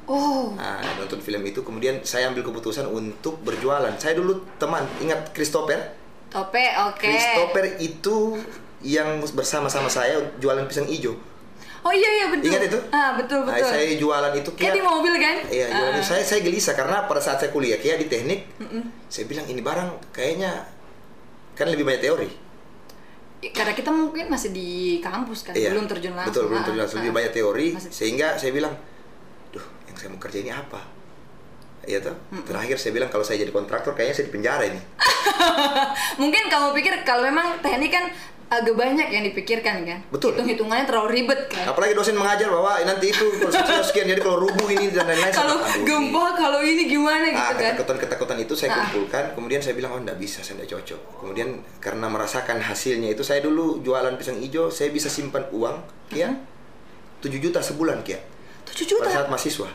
Oh 0.09 0.51
Nah, 0.51 0.81
nonton 0.95 1.19
film 1.19 1.39
itu 1.43 1.61
kemudian 1.61 2.01
saya 2.03 2.27
ambil 2.27 2.41
keputusan 2.43 2.83
untuk 2.85 3.39
berjualan. 3.39 3.93
Saya 3.95 4.13
dulu 4.13 4.41
teman, 4.57 4.83
ingat 4.99 5.29
Christopher? 5.31 5.95
tope 6.27 6.61
oke 6.61 7.01
Christopher 7.01 7.65
itu 7.79 8.37
yang 8.79 9.17
bersama-sama 9.29 9.85
saya 9.87 10.13
jualan 10.37 10.61
pisang 10.65 10.85
hijau. 10.85 11.17
oh 11.79 11.89
iya 11.89 12.09
iya 12.11 12.25
betul 12.27 12.49
Ingat 12.49 12.63
itu? 12.65 12.79
ah 12.91 13.15
betul 13.15 13.41
Nah, 13.41 13.55
betul 13.55 13.65
saya 13.67 13.85
jualan 13.95 14.33
itu 14.35 14.49
kayak 14.51 14.73
di 14.73 14.83
mobil 14.83 15.13
kan 15.15 15.35
Iya, 15.47 15.65
jualan 15.69 15.89
Ah. 15.89 15.97
itu. 15.97 16.05
saya 16.05 16.23
saya 16.23 16.39
gelisah 16.41 16.73
karena 16.73 16.97
pada 17.03 17.17
saat 17.17 17.37
saya 17.37 17.49
kuliah 17.49 17.75
kayak 17.75 17.97
di 17.99 18.07
teknik, 18.07 18.45
saya 19.07 19.25
bilang 19.25 19.45
ini 19.45 19.57
barang 19.59 19.89
kayaknya 20.11 20.69
kan 21.53 21.65
lebih 21.67 21.81
banyak 21.83 22.03
teori. 22.03 22.29
karena 23.49 23.71
kita 23.71 23.89
mungkin 23.89 24.27
masih 24.27 24.51
di 24.51 24.69
kampus 24.99 25.39
kan 25.41 25.55
Iya, 25.55 25.71
belum 25.71 25.87
terjun 25.87 26.11
langsung 26.11 26.29
Betul, 26.29 26.43
belum 26.45 26.59
Ah, 26.59 26.65
terjun 26.65 26.79
langsung. 26.79 26.97
ah. 26.97 27.01
Lebih 27.01 27.15
banyak 27.15 27.33
teori, 27.33 27.67
sehingga 27.89 28.27
saya 28.35 28.51
bilang, 28.51 28.73
saya 29.99 30.09
mau 30.09 30.17
kerja 30.17 30.39
ini 30.39 30.49
apa? 30.49 30.79
Iya 31.83 31.99
tuh. 31.99 32.15
Terakhir 32.43 32.75
saya 32.75 32.91
bilang 32.91 33.09
kalau 33.09 33.23
saya 33.23 33.39
jadi 33.39 33.51
kontraktor 33.51 33.91
kayaknya 33.91 34.15
saya 34.15 34.25
di 34.27 34.33
penjara 34.33 34.63
ini. 34.63 34.79
Mungkin 36.21 36.47
kamu 36.47 36.71
pikir 36.73 36.93
kalau 37.03 37.23
memang 37.23 37.59
teknik 37.59 37.89
kan 37.89 38.05
agak 38.49 38.73
banyak 38.73 39.07
yang 39.09 39.21
dipikirkan 39.23 39.85
kan? 39.85 39.99
Betul. 40.09 40.33
Hitung-hitungannya 40.33 40.89
terlalu 40.89 41.21
ribet 41.21 41.53
kan? 41.53 41.69
Apalagi 41.69 41.93
dosen 41.93 42.17
mengajar 42.17 42.49
bahwa 42.49 42.81
nanti 42.81 43.13
itu 43.13 43.25
kalau 43.37 43.85
sekian, 43.85 44.09
jadi 44.09 44.17
kalau 44.19 44.41
rubuh 44.41 44.65
ini 44.67 44.89
dan 44.89 45.05
lain-lain. 45.05 45.29
Kalau 45.29 45.61
bilang, 45.61 45.69
"Aduh, 45.69 45.85
gempa, 45.85 46.25
kalau 46.33 46.59
ini 46.59 46.83
gimana 46.89 47.29
ini." 47.29 47.37
gitu 47.37 47.45
Ah, 47.45 47.53
kan? 47.53 47.73
ketakutan-ketakutan 47.77 48.37
itu 48.41 48.53
saya 48.57 48.69
Ah. 48.73 48.77
kumpulkan, 48.83 49.23
kemudian 49.37 49.61
saya 49.61 49.77
bilang 49.77 49.93
oh 49.93 50.01
enggak 50.01 50.17
bisa, 50.17 50.41
saya 50.41 50.57
enggak 50.57 50.73
cocok. 50.75 51.01
Kemudian 51.21 51.49
karena 51.77 52.09
merasakan 52.09 52.57
hasilnya 52.59 53.13
itu 53.13 53.21
saya 53.21 53.39
dulu 53.39 53.85
jualan 53.85 54.17
pisang 54.17 54.41
hijau, 54.41 54.73
saya 54.73 54.89
bisa 54.89 55.13
simpan 55.13 55.45
uang, 55.53 55.77
ya, 56.09 56.33
7 57.21 57.37
juta 57.37 57.61
sebulan, 57.61 58.01
Kia. 58.01 58.17
7 58.65 58.81
juta? 58.83 59.05
Pada 59.05 59.13
saat 59.13 59.29
mahasiswa. 59.29 59.69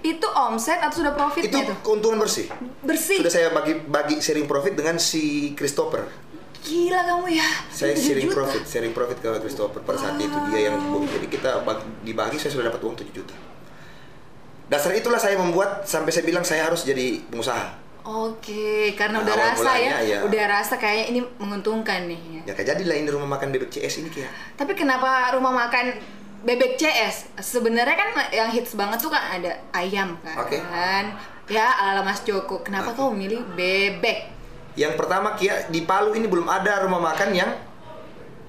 Itu 0.00 0.26
omset 0.26 0.78
atau 0.78 0.96
sudah 0.98 1.12
Itu 1.12 1.20
profitnya 1.20 1.62
tuh? 1.66 1.76
keuntungan 1.82 2.18
bersih. 2.18 2.48
Bersih? 2.80 3.20
Sudah 3.20 3.28
saya 3.30 3.48
bagi 3.50 3.76
bagi 3.82 4.16
sharing 4.16 4.44
profit 4.44 4.72
dengan 4.72 4.96
si 4.96 5.52
Christopher. 5.52 6.08
Gila 6.60 7.00
kamu 7.02 7.26
ya? 7.32 7.48
Saya 7.68 7.92
7 7.92 8.00
sharing 8.02 8.26
juta. 8.26 8.36
profit, 8.36 8.62
sharing 8.62 8.92
profit 8.92 9.16
ke 9.16 9.30
Christopher 9.40 9.80
pada 9.80 9.96
saat 9.96 10.16
itu 10.16 10.36
dia 10.48 10.68
yang 10.68 10.76
jadi 11.06 11.26
kita 11.26 11.50
bag- 11.64 11.88
dibagi 12.00 12.36
saya 12.36 12.52
sudah 12.52 12.68
dapat 12.68 12.80
uang 12.80 12.96
7 12.96 13.08
juta. 13.10 13.32
Dasar 14.68 14.92
itulah 14.92 15.16
saya 15.16 15.34
membuat 15.34 15.82
sampai 15.82 16.12
saya 16.12 16.22
bilang 16.22 16.44
saya 16.44 16.62
harus 16.62 16.84
jadi 16.84 17.24
pengusaha. 17.26 17.80
Oke, 18.00 18.96
karena 18.96 19.20
Nah, 19.20 19.24
udah 19.24 19.36
rasa 19.36 19.60
mulanya, 19.60 19.92
ya, 19.98 19.98
ya. 20.00 20.18
udah 20.24 20.44
rasa 20.48 20.74
kayaknya 20.76 21.04
ini 21.06 21.20
menguntungkan 21.36 22.08
nih. 22.08 22.48
Ya 22.48 22.52
kayak 22.52 22.68
jadilah 22.72 22.96
ini 22.96 23.08
rumah 23.08 23.28
makan 23.30 23.52
bebek 23.52 23.68
CS 23.70 24.00
ini 24.00 24.08
Kia. 24.08 24.24
Tapi 24.54 24.72
kenapa 24.72 25.32
rumah 25.32 25.52
makan 25.52 26.00
bebek 26.40 26.76
CS? 26.76 27.32
Sebenarnya 27.36 27.96
kan 27.96 28.08
yang 28.30 28.48
hits 28.48 28.72
banget 28.72 28.98
tuh 28.98 29.08
kan 29.08 29.40
ada 29.40 29.52
ayam 29.72 30.16
kan. 30.20 30.36
Oke. 30.40 30.58
Ya 31.50 31.66
ala 31.66 32.06
Mas 32.06 32.22
Joko. 32.22 32.62
Kenapa 32.62 32.94
kau 32.94 33.10
memilih 33.10 33.42
bebek? 33.54 34.30
Yang 34.78 34.94
pertama 34.94 35.34
Kia 35.34 35.66
di 35.66 35.82
Palu 35.82 36.14
ini 36.14 36.30
belum 36.30 36.46
ada 36.46 36.86
rumah 36.86 37.02
makan 37.02 37.34
yang 37.34 37.50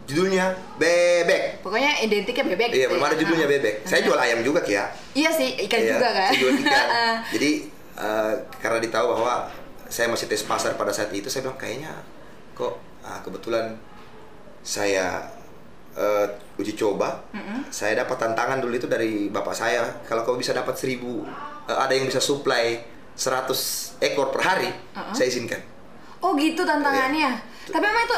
judulnya 0.05 0.53
bebek. 0.77 1.65
Pokoknya 1.65 1.97
identiknya 1.99 2.45
bebek. 2.53 2.69
Iya, 2.69 2.85
gitu 2.85 2.89
belum 2.93 3.01
ya. 3.01 3.07
ada 3.09 3.17
judulnya 3.17 3.47
Nah. 3.47 3.53
bebek. 3.57 3.75
Saya 3.87 4.01
jual 4.05 4.19
ayam 4.19 4.39
juga 4.43 4.59
Kia. 4.61 4.85
Iya 5.17 5.29
sih, 5.33 5.49
ikan 5.65 5.79
Iya, 5.81 5.89
juga 5.97 6.07
kan. 6.13 6.29
Saya 6.29 6.39
jual 6.41 6.53
ikan. 6.61 6.87
Jadi 7.35 7.51
eh, 7.97 8.33
karena 8.61 8.79
ditahu 8.79 9.05
bahwa 9.17 9.33
saya 9.87 10.07
masih 10.07 10.27
tes 10.27 10.43
pasar 10.45 10.77
pada 10.77 10.93
saat 10.93 11.09
itu, 11.11 11.27
saya 11.27 11.43
bilang 11.43 11.57
kayaknya 11.57 11.91
kok 12.53 12.77
ah, 13.01 13.19
kebetulan 13.19 13.75
saya 14.61 15.25
eh, 15.97 16.25
uji 16.61 16.77
coba, 16.77 17.25
saya 17.73 18.05
dapat 18.05 18.17
tantangan 18.21 18.61
dulu 18.61 18.77
itu 18.77 18.87
dari 18.87 19.27
bapak 19.33 19.51
saya. 19.57 19.83
Kalau 20.05 20.21
kau 20.21 20.37
bisa 20.37 20.53
dapat 20.53 20.77
seribu, 20.77 21.25
eh, 21.65 21.77
ada 21.77 21.91
yang 21.91 22.05
bisa 22.05 22.21
supply 22.21 22.77
100 23.17 23.97
ekor 23.99 24.31
per 24.31 24.41
hari, 24.45 24.69
Uh-uh. 24.69 25.13
saya 25.13 25.27
izinkan. 25.27 25.61
Oh 26.21 26.37
gitu 26.37 26.61
tantangannya. 26.61 27.33
Iya. 27.33 27.73
Tapi 27.73 27.85
memang 27.85 28.03
itu 28.05 28.17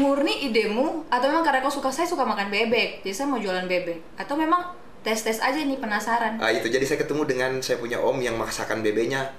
murni 0.00 0.48
idemu 0.48 1.04
atau 1.08 1.26
memang 1.28 1.44
karena 1.44 1.60
kau 1.60 1.72
suka 1.72 1.92
saya 1.92 2.08
suka 2.08 2.24
makan 2.24 2.48
bebek, 2.48 3.04
jadi 3.04 3.12
saya 3.12 3.26
mau 3.28 3.40
jualan 3.40 3.64
bebek. 3.68 4.16
Atau 4.16 4.36
memang 4.36 4.72
tes-tes 5.02 5.42
aja 5.42 5.58
nih 5.58 5.76
penasaran. 5.76 6.38
Ah 6.40 6.52
itu 6.52 6.68
jadi 6.70 6.84
saya 6.86 7.00
ketemu 7.02 7.22
dengan 7.28 7.50
saya 7.60 7.76
punya 7.80 8.00
om 8.00 8.16
yang 8.20 8.36
masakan 8.40 8.80
bebeknya. 8.80 9.32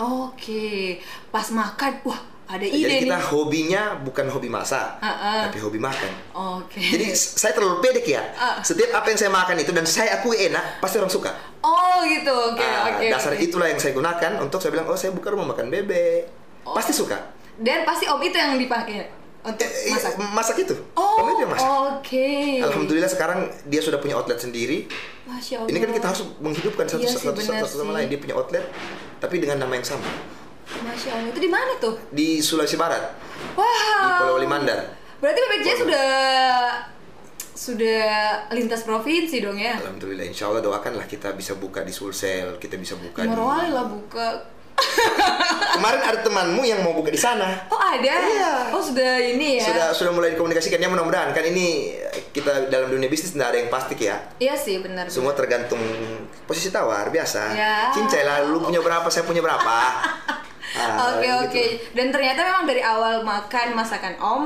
Oke, 0.00 0.96
pas 1.28 1.44
makan, 1.52 2.00
wah 2.08 2.20
ada 2.48 2.64
ide 2.64 2.80
jadi 2.80 2.96
kita 3.04 3.14
nih. 3.14 3.26
hobinya 3.28 3.82
bukan 3.98 4.26
hobi 4.26 4.48
masak, 4.48 4.96
Uh-uh. 4.98 5.44
tapi 5.44 5.60
hobi 5.60 5.76
makan. 5.76 6.08
Oke. 6.32 6.80
Jadi 6.80 7.06
s- 7.10 7.36
saya 7.36 7.52
terlalu 7.52 7.78
pede 7.78 8.00
ya. 8.02 8.24
Ah. 8.32 8.56
Setiap 8.58 8.88
apa 8.94 9.06
yang 9.06 9.18
saya 9.18 9.28
makan 9.30 9.56
itu 9.58 9.68
dan 9.68 9.84
saya 9.84 10.16
akui 10.16 10.40
enak, 10.42 10.80
pasti 10.80 10.96
orang 10.96 11.08
suka. 11.08 11.28
Oh 11.60 12.00
gitu, 12.02 12.32
oke 12.32 12.58
Ah, 12.58 12.88
oke. 12.90 13.04
dasar 13.06 13.32
oke. 13.32 13.44
itulah 13.44 13.66
yang 13.66 13.76
saya 13.76 13.92
gunakan 13.92 14.40
untuk 14.40 14.58
saya 14.58 14.72
bilang, 14.72 14.86
oh 14.86 14.96
saya 14.96 15.12
buka 15.12 15.28
rumah 15.28 15.44
makan 15.46 15.68
bebek. 15.68 16.24
Oh. 16.62 16.72
Pasti 16.72 16.90
suka. 16.90 17.20
Dan 17.54 17.84
pasti 17.84 18.04
om 18.04 18.16
itu 18.18 18.32
yang 18.32 18.54
dipakai 18.54 19.12
untuk 19.40 19.62
Eh, 19.62 19.90
masak. 19.90 20.12
masak 20.30 20.56
itu. 20.58 20.74
Oh, 20.94 21.20
Om 21.20 21.28
itu 21.30 21.40
yang 21.42 21.52
masak. 21.52 21.68
oke. 21.68 22.28
Alhamdulillah 22.64 23.08
sekarang 23.08 23.38
dia 23.62 23.80
sudah 23.80 23.96
punya 23.96 24.14
outlet 24.14 24.36
sendiri. 24.36 24.88
Masya 25.24 25.60
Allah. 25.60 25.68
Ini 25.68 25.78
kan 25.78 25.90
kita 25.90 26.06
harus 26.06 26.22
menghidupkan 26.38 26.86
satu 26.86 27.02
Iya 27.02 27.12
sih, 27.12 27.20
satu, 27.22 27.36
benar 27.36 27.60
satu 27.62 27.76
sama 27.78 27.92
lain. 27.92 28.08
Dia 28.08 28.16
punya 28.16 28.34
outlet, 28.34 28.64
tapi 29.18 29.36
dengan 29.36 29.60
nama 29.60 29.72
yang 29.74 29.84
sama. 29.84 30.08
Masya 30.78 31.10
Allah. 31.10 31.30
Itu 31.30 31.40
di 31.40 31.48
mana 31.48 31.72
tuh? 31.78 31.94
Di 32.08 32.38
Sulawesi 32.38 32.76
Barat, 32.76 33.02
Wow. 33.54 33.64
di 33.98 34.10
Pulau 34.18 34.36
Limandar. 34.38 34.80
Berarti 35.18 35.38
BPJS 35.40 35.78
sudah 35.82 36.08
sudah 37.50 38.02
lintas 38.50 38.82
provinsi 38.82 39.42
dong 39.42 39.58
ya? 39.58 39.74
Alhamdulillah, 39.76 40.22
insya 40.24 40.46
Allah 40.46 40.62
doakanlah 40.62 41.04
kita 41.04 41.34
bisa 41.34 41.54
buka 41.54 41.82
di 41.82 41.90
Sulsel, 41.90 42.54
kita 42.56 42.78
bisa 42.78 42.94
buka 42.94 43.26
di... 43.26 43.34
Lah 43.34 43.84
buka. 43.84 44.28
Kemarin 45.74 46.00
ada 46.00 46.22
temanmu 46.22 46.62
yang 46.62 46.86
mau 46.86 46.94
buka 46.94 47.10
di 47.10 47.18
sana. 47.18 47.66
Oh 47.66 47.82
ada? 47.82 48.14
Iya. 48.14 48.70
Oh 48.70 48.78
sudah 48.78 49.18
ini 49.18 49.58
ya? 49.58 49.66
sudah 49.66 49.86
sudah 49.90 50.12
mulai 50.14 50.30
dikomunikasikan 50.32 50.78
ya 50.78 50.86
mudah-mudahan 50.86 51.34
kan 51.34 51.42
ini 51.42 51.98
kita 52.30 52.70
dalam 52.70 52.86
dunia 52.86 53.10
bisnis 53.10 53.34
tidak 53.34 53.50
ada 53.50 53.58
yang 53.58 53.66
pasti 53.68 53.94
ya 53.98 54.16
Iya 54.38 54.54
sih 54.54 54.78
benar. 54.78 55.10
semua 55.10 55.34
tergantung 55.34 55.82
posisi 56.46 56.70
tawar 56.70 57.10
biasa 57.10 57.58
Ya. 57.58 57.90
cincai 57.90 58.22
lah 58.22 58.46
lu 58.46 58.62
punya 58.62 58.78
berapa 58.78 59.10
saya 59.10 59.26
punya 59.26 59.42
berapa 59.42 59.76
Ah, 60.78 61.10
Oke 61.12 61.26
gitu. 61.26 61.42
oke. 61.44 61.64
Dan 61.92 62.06
ternyata 62.08 62.40
memang 62.40 62.64
dari 62.64 62.80
awal 62.80 63.20
makan 63.20 63.74
masakan 63.74 64.14
Om 64.16 64.42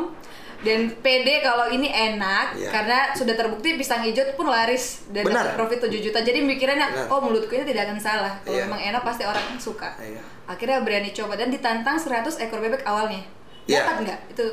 dan 0.63 0.95
pede 1.03 1.43
kalau 1.43 1.67
ini 1.69 1.91
enak 1.91 2.55
Iya. 2.55 2.71
karena 2.71 2.99
sudah 3.13 3.35
terbukti 3.35 3.75
pisang 3.75 3.99
hijau 4.01 4.23
pun 4.33 4.47
laris 4.47 5.03
dan 5.11 5.27
Benar. 5.27 5.43
dapat 5.43 5.59
profit 5.59 5.91
7 5.91 5.99
juta 5.99 6.23
jadi 6.23 6.39
mikirnya 6.39 6.79
Benar. 6.79 7.11
oh 7.11 7.19
mulutku 7.19 7.51
ini 7.51 7.67
tidak 7.67 7.91
akan 7.91 7.99
salah 7.99 8.39
kalau 8.41 8.55
Iya. 8.55 8.71
memang 8.71 8.79
enak 8.81 9.03
pasti 9.03 9.27
orang 9.27 9.43
suka 9.59 9.91
Iya. 9.99 10.23
akhirnya 10.47 10.79
berani 10.81 11.11
coba 11.11 11.35
dan 11.35 11.51
ditantang 11.51 11.99
100 11.99 12.39
ekor 12.39 12.63
bebek 12.63 12.87
awalnya 12.87 13.27
Iya. 13.67 13.83
dapat 13.83 14.07
nggak 14.07 14.19
itu 14.31 14.45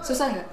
susah 0.00 0.32
nggak 0.32 0.48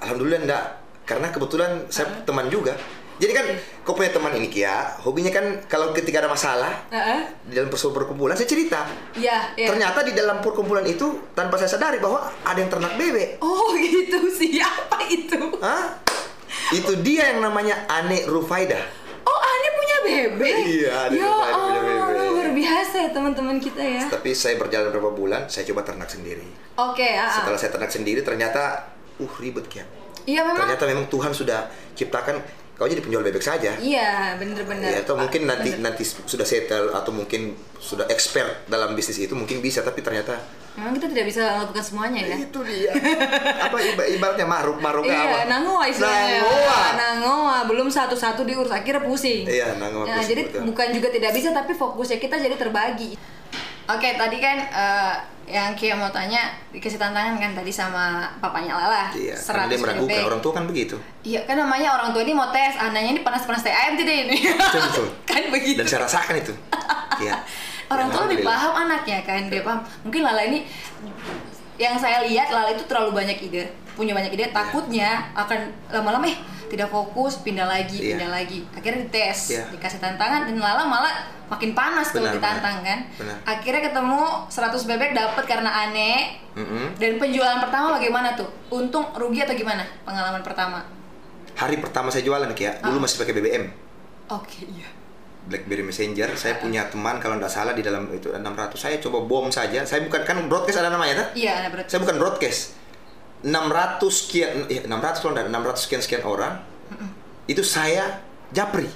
Alhamdulillah 0.00 0.40
enggak. 0.40 0.64
Karena 1.04 1.28
kebetulan 1.28 1.70
saya 1.88 2.06
teman 2.22 2.46
juga. 2.46 2.72
Jadi 3.20 3.32
kan 3.32 3.44
kau 3.84 3.92
punya 3.92 4.08
teman 4.08 4.32
ini 4.32 4.48
Kia, 4.48 4.96
hobinya 4.98 5.28
kan 5.28 5.44
kalau 5.68 5.92
ketika 5.92 6.24
ada 6.24 6.26
masalah 6.26 6.72
Heeh. 6.88 7.20
di 7.44 7.52
dalam 7.52 7.68
persu- 7.68 7.92
perkumpulan 7.92 8.32
saya 8.32 8.48
cerita. 8.48 8.88
Iya, 9.12 9.52
iya. 9.54 9.68
Ternyata 9.68 10.00
di 10.00 10.16
dalam 10.16 10.40
perkumpulan 10.40 10.82
itu 10.82 11.04
tanpa 11.30 11.60
saya 11.60 11.68
sadari 11.68 12.00
bahwa 12.00 12.16
ada 12.40 12.56
yang 12.56 12.72
ternak 12.72 12.96
bebek. 12.96 13.36
Oh 13.38 13.76
gitu 13.76 14.24
siapa 14.26 15.04
itu? 15.04 15.36
Hah? 15.60 16.00
Itu 16.72 16.96
dia 16.98 17.28
yang 17.28 17.44
namanya 17.44 17.84
Ane 17.86 18.24
Rufaida. 18.24 18.80
Oh 19.20 19.36
Ane 19.36 19.68
punya 19.70 19.96
bebek? 20.00 20.56
Iya, 20.80 20.90
Ane 21.04 21.14
ya 21.14 21.28
punya 21.28 21.80
bebek. 21.84 22.24
luar 22.24 22.48
biasa 22.56 22.96
ya 22.98 23.10
teman-teman 23.12 23.56
kita 23.60 23.82
ya. 23.84 24.02
Tapi 24.08 24.32
saya 24.32 24.56
berjalan 24.56 24.88
beberapa 24.88 25.12
bulan, 25.12 25.44
saya 25.44 25.68
coba 25.68 25.84
ternak 25.84 26.08
sendiri. 26.08 26.48
Oke, 26.74 27.04
ah, 27.04 27.28
ah. 27.28 27.36
Setelah 27.36 27.58
saya 27.60 27.70
ternak 27.70 27.92
sendiri, 27.92 28.24
ternyata 28.24 28.88
uh 29.20 29.32
ribet 29.36 29.68
Kia. 29.68 29.84
Iya 30.24 30.40
memang. 30.40 30.64
Ternyata 30.64 30.84
memang 30.88 31.04
Tuhan 31.06 31.32
sudah 31.32 31.68
ciptakan 31.92 32.40
kau 32.80 32.88
jadi 32.88 32.98
penjual 32.98 33.20
bebek 33.20 33.44
saja. 33.44 33.76
Iya, 33.76 34.34
bener-bener. 34.34 34.88
Ya, 34.90 34.98
atau 35.00 35.12
Pak. 35.12 35.20
mungkin 35.22 35.44
nanti 35.44 35.68
Bener. 35.70 35.84
nanti 35.84 36.00
sudah 36.02 36.42
settle 36.42 36.88
atau 36.90 37.12
mungkin 37.12 37.52
sudah 37.76 38.08
expert 38.08 38.64
dalam 38.64 38.96
bisnis 38.96 39.20
itu 39.20 39.32
mungkin 39.32 39.60
bisa 39.60 39.80
tapi 39.80 40.00
ternyata 40.00 40.40
Memang 40.70 40.94
kita 40.94 41.06
tidak 41.08 41.26
bisa 41.26 41.42
melakukan 41.52 41.82
semuanya 41.82 42.20
ya. 42.24 42.36
itu 42.40 42.60
dia 42.62 42.88
apa 43.60 43.76
iba- 43.76 44.08
ibaratnya 44.08 44.46
maruk 44.46 44.78
maruk 44.78 45.02
Iya, 45.02 45.18
apa 45.18 45.38
nangoa 45.46 45.84
istilahnya. 45.84 46.40
Nangoa. 46.40 46.80
Nangoa, 46.94 47.58
belum 47.66 47.88
satu-satu 47.88 48.40
diurus, 48.42 48.70
akhirnya 48.70 49.02
pusing. 49.02 49.44
Iya, 49.44 49.76
nangoa 49.76 50.06
Nah, 50.06 50.16
pusing, 50.16 50.30
jadi 50.30 50.42
betul. 50.48 50.62
bukan 50.66 50.88
juga 50.90 51.08
tidak 51.10 51.30
bisa, 51.32 51.48
tapi 51.50 51.72
fokusnya 51.74 52.16
kita 52.16 52.38
jadi 52.38 52.56
terbagi. 52.56 53.12
Oke, 53.88 54.14
tadi 54.14 54.36
kan 54.36 54.56
eh, 54.60 55.14
yang 55.46 55.74
Kia 55.74 55.98
mau 55.98 56.06
tanya 56.08 56.46
dikasih 56.70 56.94
tantangan 56.94 57.34
kan 57.36 57.50
tadi 57.52 57.74
sama 57.74 58.30
papanya 58.38 58.78
Lala. 58.78 59.10
iya 59.10 59.34
karena 59.34 59.66
dia 59.66 59.78
100 59.78 59.82
meragukan 59.82 60.10
bebek. 60.14 60.28
orang 60.30 60.40
tua 60.40 60.52
kan 60.54 60.64
begitu 60.64 60.96
Iya, 61.20 61.42
kan 61.42 61.58
namanya 61.58 61.98
orang 61.98 62.14
tua 62.14 62.22
ini 62.22 62.30
mau 62.30 62.54
tes, 62.54 62.78
anaknya 62.78 63.18
ini 63.18 63.20
panas-panas 63.20 63.60
teh 63.60 63.74
ayam 63.74 63.98
tidak 63.98 64.30
ini. 64.30 64.36
Betul, 64.46 64.80
betul. 64.86 65.06
kan 65.30 65.42
begitu. 65.50 65.76
dan 65.76 65.86
saya 65.90 66.00
rasakan 66.06 66.34
itu 66.38 66.54
iya 67.26 67.34
orang 67.90 68.06
tua 68.08 68.30
lebih 68.30 68.46
paham 68.46 68.72
anaknya 68.78 69.18
kan 69.26 69.50
dia 69.50 69.66
paham 69.66 69.82
mungkin 70.06 70.22
Lala 70.22 70.42
ini 70.46 70.62
yang 71.80 71.96
saya 71.96 72.20
lihat 72.22 72.52
Lala 72.52 72.70
itu 72.70 72.84
terlalu 72.84 73.16
banyak 73.16 73.40
ide 73.40 73.64
punya 73.90 74.12
banyak 74.12 74.30
ide 74.30 74.48
takutnya 74.50 75.32
akan 75.32 75.58
lama-lama 75.88 76.24
eh 76.24 76.36
tidak 76.68 76.86
fokus 76.86 77.40
pindah 77.40 77.64
lagi 77.64 77.96
Iya. 77.98 78.08
pindah 78.14 78.30
lagi 78.30 78.58
akhirnya 78.70 79.00
dites 79.02 79.40
Iya. 79.50 79.64
dikasih 79.70 79.98
tantangan 79.98 80.44
dan 80.44 80.56
Lala 80.56 80.84
malah 80.84 81.14
makin 81.48 81.72
panas 81.72 82.12
kalau 82.12 82.28
ditantang 82.28 82.78
benar. 82.78 82.86
kan 82.86 82.98
Benar. 83.16 83.36
akhirnya 83.44 83.82
ketemu 83.82 84.22
100 84.46 84.86
bebek 84.86 85.10
dapat 85.12 85.44
karena 85.44 85.70
aneh 85.82 86.38
Mm-mm. 86.54 86.94
dan 86.94 87.16
penjualan 87.16 87.58
pertama 87.58 87.96
bagaimana 87.96 88.36
tuh 88.36 88.46
untung 88.70 89.08
rugi 89.12 89.40
atau 89.40 89.54
gimana 89.54 89.82
pengalaman 90.04 90.40
pertama 90.40 90.84
hari 91.52 91.76
pertama 91.76 92.08
saya 92.08 92.22
jualan 92.22 92.52
Kia 92.52 92.78
dulu 92.78 92.96
Ah. 92.96 93.02
masih 93.02 93.16
pakai 93.18 93.32
BBM 93.32 93.64
oke 94.28 94.60
iya 94.68 94.88
BlackBerry 95.50 95.82
Messenger 95.82 96.38
saya 96.38 96.62
punya 96.62 96.86
teman 96.86 97.18
kalau 97.18 97.36
tidak 97.42 97.50
salah 97.50 97.74
di 97.74 97.82
dalam 97.82 98.06
itu 98.14 98.30
600 98.30 98.78
saya 98.78 98.96
coba 99.02 99.18
bom 99.26 99.50
saja. 99.50 99.82
Saya 99.82 100.06
bukan 100.06 100.22
kan 100.22 100.38
broadcast 100.46 100.78
ada 100.78 100.94
namanya 100.94 101.26
kan 101.26 101.26
iya 101.34 101.58
ada 101.58 101.68
berarti 101.74 101.90
saya 101.90 102.00
bukan 102.06 102.16
broadcast. 102.22 102.78
600 103.42 103.98
sekian 104.06 104.50
ya 104.70 104.80
600 104.86 105.20
kalau 105.20 105.32
enggak 105.34 105.46
600 105.50 105.82
sekian 105.82 106.00
sekian 106.06 106.22
orang 106.22 106.52
itu 107.50 107.66
saya 107.66 108.22
japri. 108.54 108.86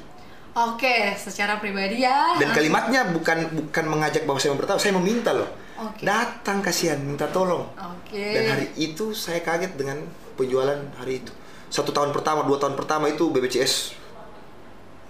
Oke 0.54 1.18
secara 1.18 1.58
pribadi 1.58 2.06
ya. 2.06 2.38
Dan 2.38 2.54
kalimatnya 2.54 3.10
bukan 3.10 3.66
bukan 3.68 3.84
mengajak 3.90 4.22
bahwa 4.22 4.38
saya 4.38 4.54
mau 4.54 4.62
bertahu 4.62 4.78
saya 4.78 4.94
meminta 4.94 5.34
loh. 5.34 5.50
Oke. 5.74 6.06
datang 6.06 6.62
kasihan 6.62 7.02
minta 7.02 7.26
tolong. 7.26 7.66
Oke. 7.74 8.22
Dan 8.30 8.46
hari 8.46 8.70
itu 8.78 9.10
saya 9.10 9.42
kaget 9.42 9.74
dengan 9.74 10.06
penjualan 10.38 10.78
hari 11.02 11.18
itu. 11.18 11.34
Satu 11.66 11.90
tahun 11.90 12.14
pertama 12.14 12.46
dua 12.46 12.62
tahun 12.62 12.78
pertama 12.78 13.10
itu 13.10 13.26
BBCS 13.34 14.04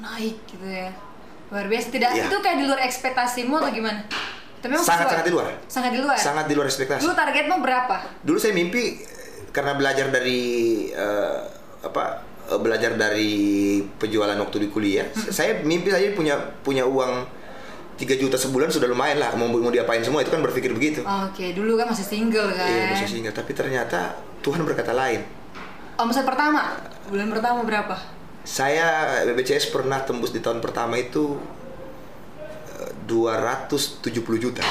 naik 0.00 0.36
gitu 0.50 0.66
ya 0.66 0.90
luar 1.54 1.66
biasa. 1.70 1.86
Tidak 1.94 2.10
Iya. 2.10 2.26
itu 2.26 2.36
kayak 2.42 2.56
di 2.58 2.64
luar 2.66 2.80
ekspektasimu 2.82 3.54
atau 3.62 3.70
gimana? 3.70 4.00
Tapi 4.58 4.72
memang 4.74 4.82
sangat 4.82 5.06
sangat 5.06 5.24
di 5.24 5.32
luar. 5.32 5.46
Sangat 5.70 5.90
di 5.94 6.00
luar? 6.02 6.16
Sangat 6.18 6.44
di 6.50 6.54
luar 6.58 6.66
ekspektasi. 6.66 7.02
Dulu 7.06 7.14
targetmu 7.14 7.56
berapa? 7.62 7.96
Dulu 8.26 8.38
saya 8.42 8.52
mimpi 8.56 8.98
eh, 8.98 9.46
karena 9.54 9.78
belajar 9.78 10.10
dari 10.10 10.42
eh, 10.90 11.38
apa 11.84 12.04
eh, 12.50 12.58
belajar 12.58 12.98
dari 12.98 13.32
penjualan 14.00 14.34
waktu 14.34 14.66
di 14.66 14.68
kuliah 14.72 15.06
saya 15.12 15.60
mimpi 15.62 15.92
saya 15.92 16.16
punya 16.16 16.34
punya 16.64 16.82
uang 16.88 17.44
3 17.94 18.18
juta 18.18 18.34
sebulan 18.34 18.74
sudah 18.74 18.90
lumayan 18.90 19.22
lah. 19.22 19.30
Mau 19.38 19.46
mau 19.46 19.70
diapain 19.70 20.02
semua 20.02 20.26
itu 20.26 20.32
kan 20.34 20.42
berpikir 20.42 20.74
begitu. 20.74 21.06
Oke 21.06 21.54
dulu 21.54 21.78
kan 21.78 21.86
masih 21.86 22.02
single 22.02 22.50
kan? 22.50 22.66
Iya, 22.66 22.84
bisa 22.98 23.06
singgah. 23.06 23.30
Tapi 23.30 23.54
ternyata 23.54 24.18
Tuhan 24.42 24.66
berkata 24.66 24.90
lain. 24.90 25.22
omset 25.94 26.26
pertama? 26.26 26.74
Bulan 27.06 27.30
pertama 27.30 27.62
berapa 27.62 27.94
Saya 28.44 28.86
BBCS 29.24 29.68
pernah 29.68 30.00
tembus 30.00 30.28
di 30.28 30.38
tahun 30.38 30.60
pertama 30.60 30.94
itu 30.94 31.40
eh, 32.76 32.90
270 33.04 34.12
juta. 34.38 34.64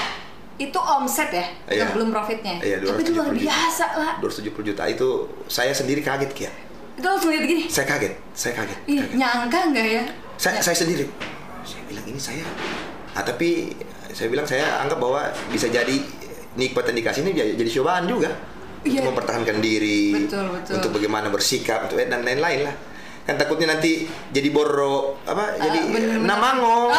itu 0.54 0.78
omset 0.78 1.34
ya 1.34 1.46
Iya. 1.66 1.86
Belum 1.92 2.14
profitnya 2.14 2.62
Iya, 2.62 2.78
tapi 2.80 3.02
itu 3.02 3.12
luar 3.12 3.26
270 3.26 3.34
juta. 3.34 3.50
biasa 3.50 3.86
lah 3.98 4.14
270 4.22 4.70
juta 4.70 4.84
itu 4.86 5.08
saya 5.50 5.74
sendiri 5.74 6.00
kaget 6.00 6.30
Kia. 6.32 6.52
itu 6.94 7.02
langsung 7.04 7.34
lihat 7.34 7.42
gini 7.44 7.66
Saya 7.66 7.90
kaget, 7.90 8.14
saya 8.32 8.54
kaget. 8.56 8.78
Ih, 8.86 9.02
kaget. 9.02 9.18
nyangka 9.18 9.60
nggak 9.68 9.88
ya 9.90 10.04
Saya, 10.36 10.62
saya 10.62 10.78
sendiri. 10.78 11.10
Saya 11.64 11.82
bilang 11.84 12.06
ini 12.06 12.20
saya. 12.20 12.46
Ah, 13.12 13.22
tapi 13.22 13.74
saya 14.12 14.28
bilang 14.28 14.46
saya 14.46 14.78
anggap 14.78 14.98
bahwa 14.98 15.22
bisa 15.50 15.66
jadi 15.68 15.98
nikmat 16.54 16.86
yang 16.86 16.98
dikasih 17.00 17.22
ini 17.24 17.32
jadi, 17.34 17.52
jadi 17.56 17.70
cobaan 17.74 18.06
juga 18.06 18.30
Iya. 18.84 19.00
untuk 19.00 19.16
mempertahankan 19.16 19.58
diri, 19.58 20.12
Betul, 20.14 20.54
betul. 20.54 20.74
untuk 20.76 20.92
bagaimana 20.94 21.28
bersikap, 21.30 21.88
untuk 21.88 21.98
dan 21.98 22.22
lain-lain 22.22 22.68
lah. 22.68 22.76
Kan 23.24 23.36
takutnya 23.36 23.68
nanti 23.70 24.04
jadi 24.30 24.50
boro 24.50 25.16
apa? 25.24 25.56
jadi 25.58 25.80
Ah, 25.80 25.88
bener-bener. 25.88 26.28
namango, 26.28 26.92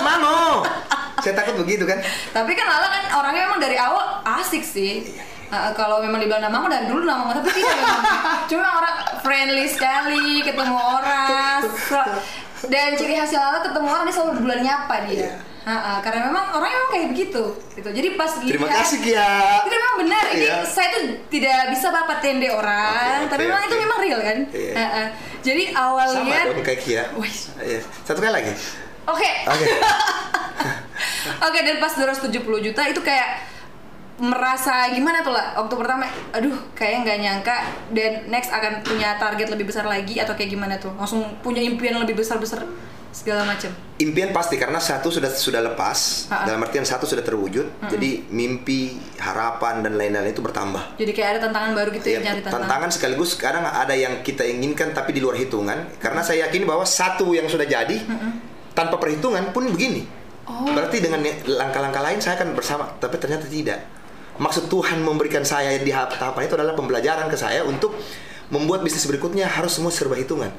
mango. 0.00 0.60
Saya 1.24 1.32
takut 1.34 1.56
begitu 1.58 1.82
kan. 1.82 1.96
Tapi 2.30 2.52
kan 2.52 2.66
Lala 2.66 2.86
kan 2.86 3.04
orangnya 3.14 3.42
memang 3.46 3.58
dari 3.58 3.74
awal 3.74 4.04
asik 4.22 4.60
sih. 4.60 5.16
Uh, 5.46 5.70
kalau 5.72 5.98
memang 5.98 6.18
dibilang 6.18 6.42
nama 6.42 6.58
aku 6.58 6.68
dari 6.68 6.84
dulu 6.84 7.02
nama 7.02 7.30
tapi 7.32 7.48
tidak 7.50 7.72
memang. 7.72 8.02
Cuma 8.50 8.66
orang 8.76 8.94
friendly 9.20 9.64
sekali, 9.64 10.42
ketemu 10.42 10.76
orang. 10.76 11.62
So- 11.64 12.18
dan 12.66 12.92
ciri 12.94 13.14
khas 13.14 13.32
Lala 13.32 13.60
ketemu 13.60 13.86
orang 13.86 14.04
dia 14.04 14.14
selalu 14.14 14.32
bulan 14.42 14.60
nyapa 14.60 14.96
dia. 15.06 15.16
Iya. 15.16 15.32
Uh, 15.62 15.72
uh, 15.72 15.98
karena 15.98 16.20
memang 16.24 16.44
orangnya 16.52 16.76
memang 16.76 16.92
kayak 16.92 17.08
begitu. 17.10 17.42
Gitu. 17.72 17.88
Jadi 17.90 18.08
pas 18.14 18.30
Terima 18.36 18.66
lihat- 18.66 18.80
kasih 18.80 18.98
Kia. 19.00 19.30
Itu 19.58 19.68
memang 19.72 19.94
benar. 19.98 20.24
Ini 20.30 20.46
saya 20.64 20.88
tuh 20.92 21.02
tidak 21.26 21.60
bisa 21.70 21.90
bapak 21.90 22.18
tende 22.20 22.46
orang, 22.48 23.24
Oke, 23.24 23.30
tapi 23.30 23.42
oke, 23.42 23.50
memang 23.50 23.62
itu 23.64 23.74
oke. 23.74 23.82
memang 23.82 23.98
real 24.00 24.20
kan. 24.20 24.38
Iya. 24.48 24.72
Uh, 24.72 24.82
uh. 24.82 25.06
Jadi 25.46 25.70
awal 25.70 26.08
Sama 26.10 26.34
dong 26.50 26.66
kayak 26.66 26.80
Kia. 26.82 27.04
Iya. 27.62 27.80
Satu 28.02 28.18
kali 28.18 28.34
lagi. 28.34 28.50
Oke. 29.06 29.30
Oke. 29.46 29.66
Oke, 31.46 31.58
dan 31.62 31.78
pas 31.78 31.94
270 31.94 32.34
juta 32.42 32.82
itu 32.82 33.00
kayak 33.06 33.46
merasa 34.16 34.88
gimana 34.96 35.20
tuh 35.20 35.36
lah 35.36 35.52
waktu 35.60 35.76
pertama 35.76 36.08
aduh 36.32 36.56
kayak 36.72 37.04
nggak 37.04 37.18
nyangka 37.20 37.56
dan 37.92 38.24
next 38.32 38.48
akan 38.48 38.80
punya 38.80 39.20
target 39.20 39.52
lebih 39.52 39.68
besar 39.68 39.84
lagi 39.84 40.16
atau 40.16 40.32
kayak 40.32 40.56
gimana 40.56 40.80
tuh 40.80 40.88
langsung 40.96 41.20
punya 41.44 41.60
impian 41.60 42.00
lebih 42.00 42.16
besar 42.16 42.40
besar 42.40 42.64
segala 43.16 43.48
macam 43.48 43.72
Impian 43.96 44.28
pasti 44.28 44.60
karena 44.60 44.76
satu 44.76 45.08
sudah 45.08 45.32
sudah 45.32 45.64
lepas, 45.64 46.28
Ha-ha. 46.28 46.44
dalam 46.44 46.60
artian 46.60 46.84
satu 46.84 47.08
sudah 47.08 47.24
terwujud. 47.24 47.64
Jadi 47.88 48.28
mimpi, 48.28 48.92
harapan 49.16 49.80
dan 49.80 49.96
lain-lain 49.96 50.28
itu 50.28 50.44
bertambah. 50.44 51.00
jadi 51.00 51.10
kayak 51.10 51.28
ada 51.32 51.40
tantangan 51.48 51.72
baru 51.72 51.88
gitu 51.96 52.08
ya 52.10 52.20
nyari 52.20 52.44
tantangan, 52.44 52.60
tantangan 52.60 52.90
sekaligus 52.92 53.30
kadang 53.34 53.64
ada 53.64 53.96
yang 53.96 54.20
kita 54.20 54.44
inginkan 54.44 54.92
tapi 54.92 55.16
di 55.16 55.24
luar 55.24 55.32
hitungan 55.34 55.88
karena 55.96 56.20
saya 56.20 56.44
yakin 56.44 56.68
bahwa 56.68 56.84
satu 56.84 57.32
yang 57.32 57.48
sudah 57.48 57.64
jadi 57.64 57.96
tanpa 58.70 59.00
perhitungan 59.00 59.48
pun 59.50 59.64
begini 59.66 60.04
Oh. 60.46 60.62
berarti 60.62 61.02
dengan 61.02 61.18
langkah-langkah 61.42 61.98
lain 61.98 62.22
saya 62.22 62.38
akan 62.38 62.54
bersama 62.54 62.86
tapi 63.02 63.18
ternyata 63.18 63.50
tidak 63.50 63.82
maksud 64.38 64.70
Tuhan 64.70 65.02
memberikan 65.02 65.42
saya 65.42 65.74
di 65.74 65.90
tahap- 65.90 66.14
tahapan 66.14 66.46
itu 66.46 66.54
adalah 66.54 66.70
pembelajaran 66.70 67.26
ke 67.26 67.34
saya 67.34 67.66
untuk 67.66 67.98
membuat 68.46 68.86
bisnis 68.86 69.10
berikutnya 69.10 69.50
harus 69.50 69.74
semua 69.74 69.90
serba 69.90 70.14
hitungan 70.14 70.54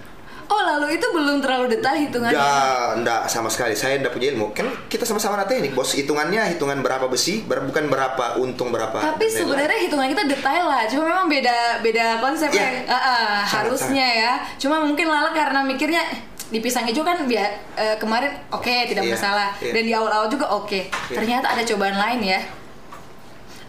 oh 0.48 0.62
lalu 0.63 0.96
itu 0.96 1.08
belum 1.08 1.39
terlalu 1.39 1.68
detail 1.70 1.98
hitungannya? 1.98 2.36
Nggak, 2.36 2.88
nggak 3.01 3.22
sama 3.27 3.48
sekali. 3.48 3.74
Saya 3.74 4.00
nggak 4.00 4.10
punya 4.10 4.32
ilmu. 4.32 4.51
Kan 4.51 4.68
kita 4.88 5.04
sama-sama 5.04 5.44
teknik, 5.44 5.72
bos. 5.72 5.92
Hitungannya 5.92 6.39
hitungan 6.50 6.80
berapa 6.80 7.06
besi, 7.06 7.44
ber- 7.44 7.63
bukan 7.63 7.88
berapa 7.88 8.38
untung 8.38 8.70
berapa. 8.70 8.96
tapi 8.96 9.27
sebenarnya 9.27 9.75
hitungan 9.77 10.08
kita 10.08 10.24
detail 10.25 10.66
lah. 10.66 10.84
Cuma 10.86 11.04
memang 11.06 11.27
beda 11.27 11.80
beda 11.80 12.20
konsepnya 12.20 12.84
Iya. 12.84 12.88
Ah, 12.88 12.96
ah, 12.96 13.04
Sangat, 13.42 13.51
harusnya 13.68 14.08
ya. 14.08 14.32
Cuma 14.56 14.80
mungkin 14.80 15.06
Lala 15.06 15.32
karena 15.32 15.60
mikirnya 15.62 16.00
"Eh, 16.08 16.20
di 16.48 16.60
pisang 16.60 16.88
hijau 16.88 17.04
kan 17.04 17.20
biar 17.24 17.48
eh, 17.75 17.96
kemarin 17.98 18.32
oke 18.50 18.72
tidak 18.88 19.04
Iya, 19.04 19.12
masalah 19.13 19.50
iya. 19.60 19.75
dan 19.75 19.84
di 19.84 19.92
awal-awal 19.92 20.27
juga 20.27 20.48
oke. 20.48 20.88
Ternyata 21.10 21.51
ada 21.51 21.63
cobaan 21.63 21.96
lain 21.96 22.24
ya. 22.24 22.39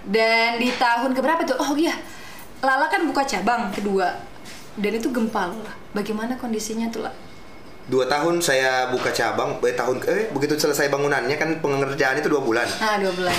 Dan 0.04 0.56
di 0.56 0.70
tahun 0.72 1.12
keberapa 1.12 1.42
tuh? 1.44 1.58
Oh 1.58 1.74
iya. 1.74 1.92
Lala 2.58 2.86
kan 2.86 3.02
buka 3.04 3.22
cabang 3.22 3.70
kedua 3.70 4.10
dan 4.78 4.92
itu 4.94 5.08
gempa 5.10 5.50
loh. 5.50 5.58
Bagaimana 5.90 6.34
kondisinya 6.34 6.86
tuh 6.88 7.02
lah? 7.02 7.14
Dua 7.88 8.04
tahun 8.04 8.38
saya 8.38 8.92
buka 8.92 9.08
cabang, 9.10 9.56
eh, 9.58 9.72
tahun 9.72 9.96
eh 10.04 10.28
begitu 10.28 10.54
selesai 10.54 10.86
bangunannya 10.88 11.34
kan 11.34 11.56
pengerjaan 11.58 12.20
itu 12.20 12.28
dua 12.28 12.44
bulan. 12.44 12.68
Ah 12.78 13.00
dua 13.00 13.10
bulan. 13.10 13.32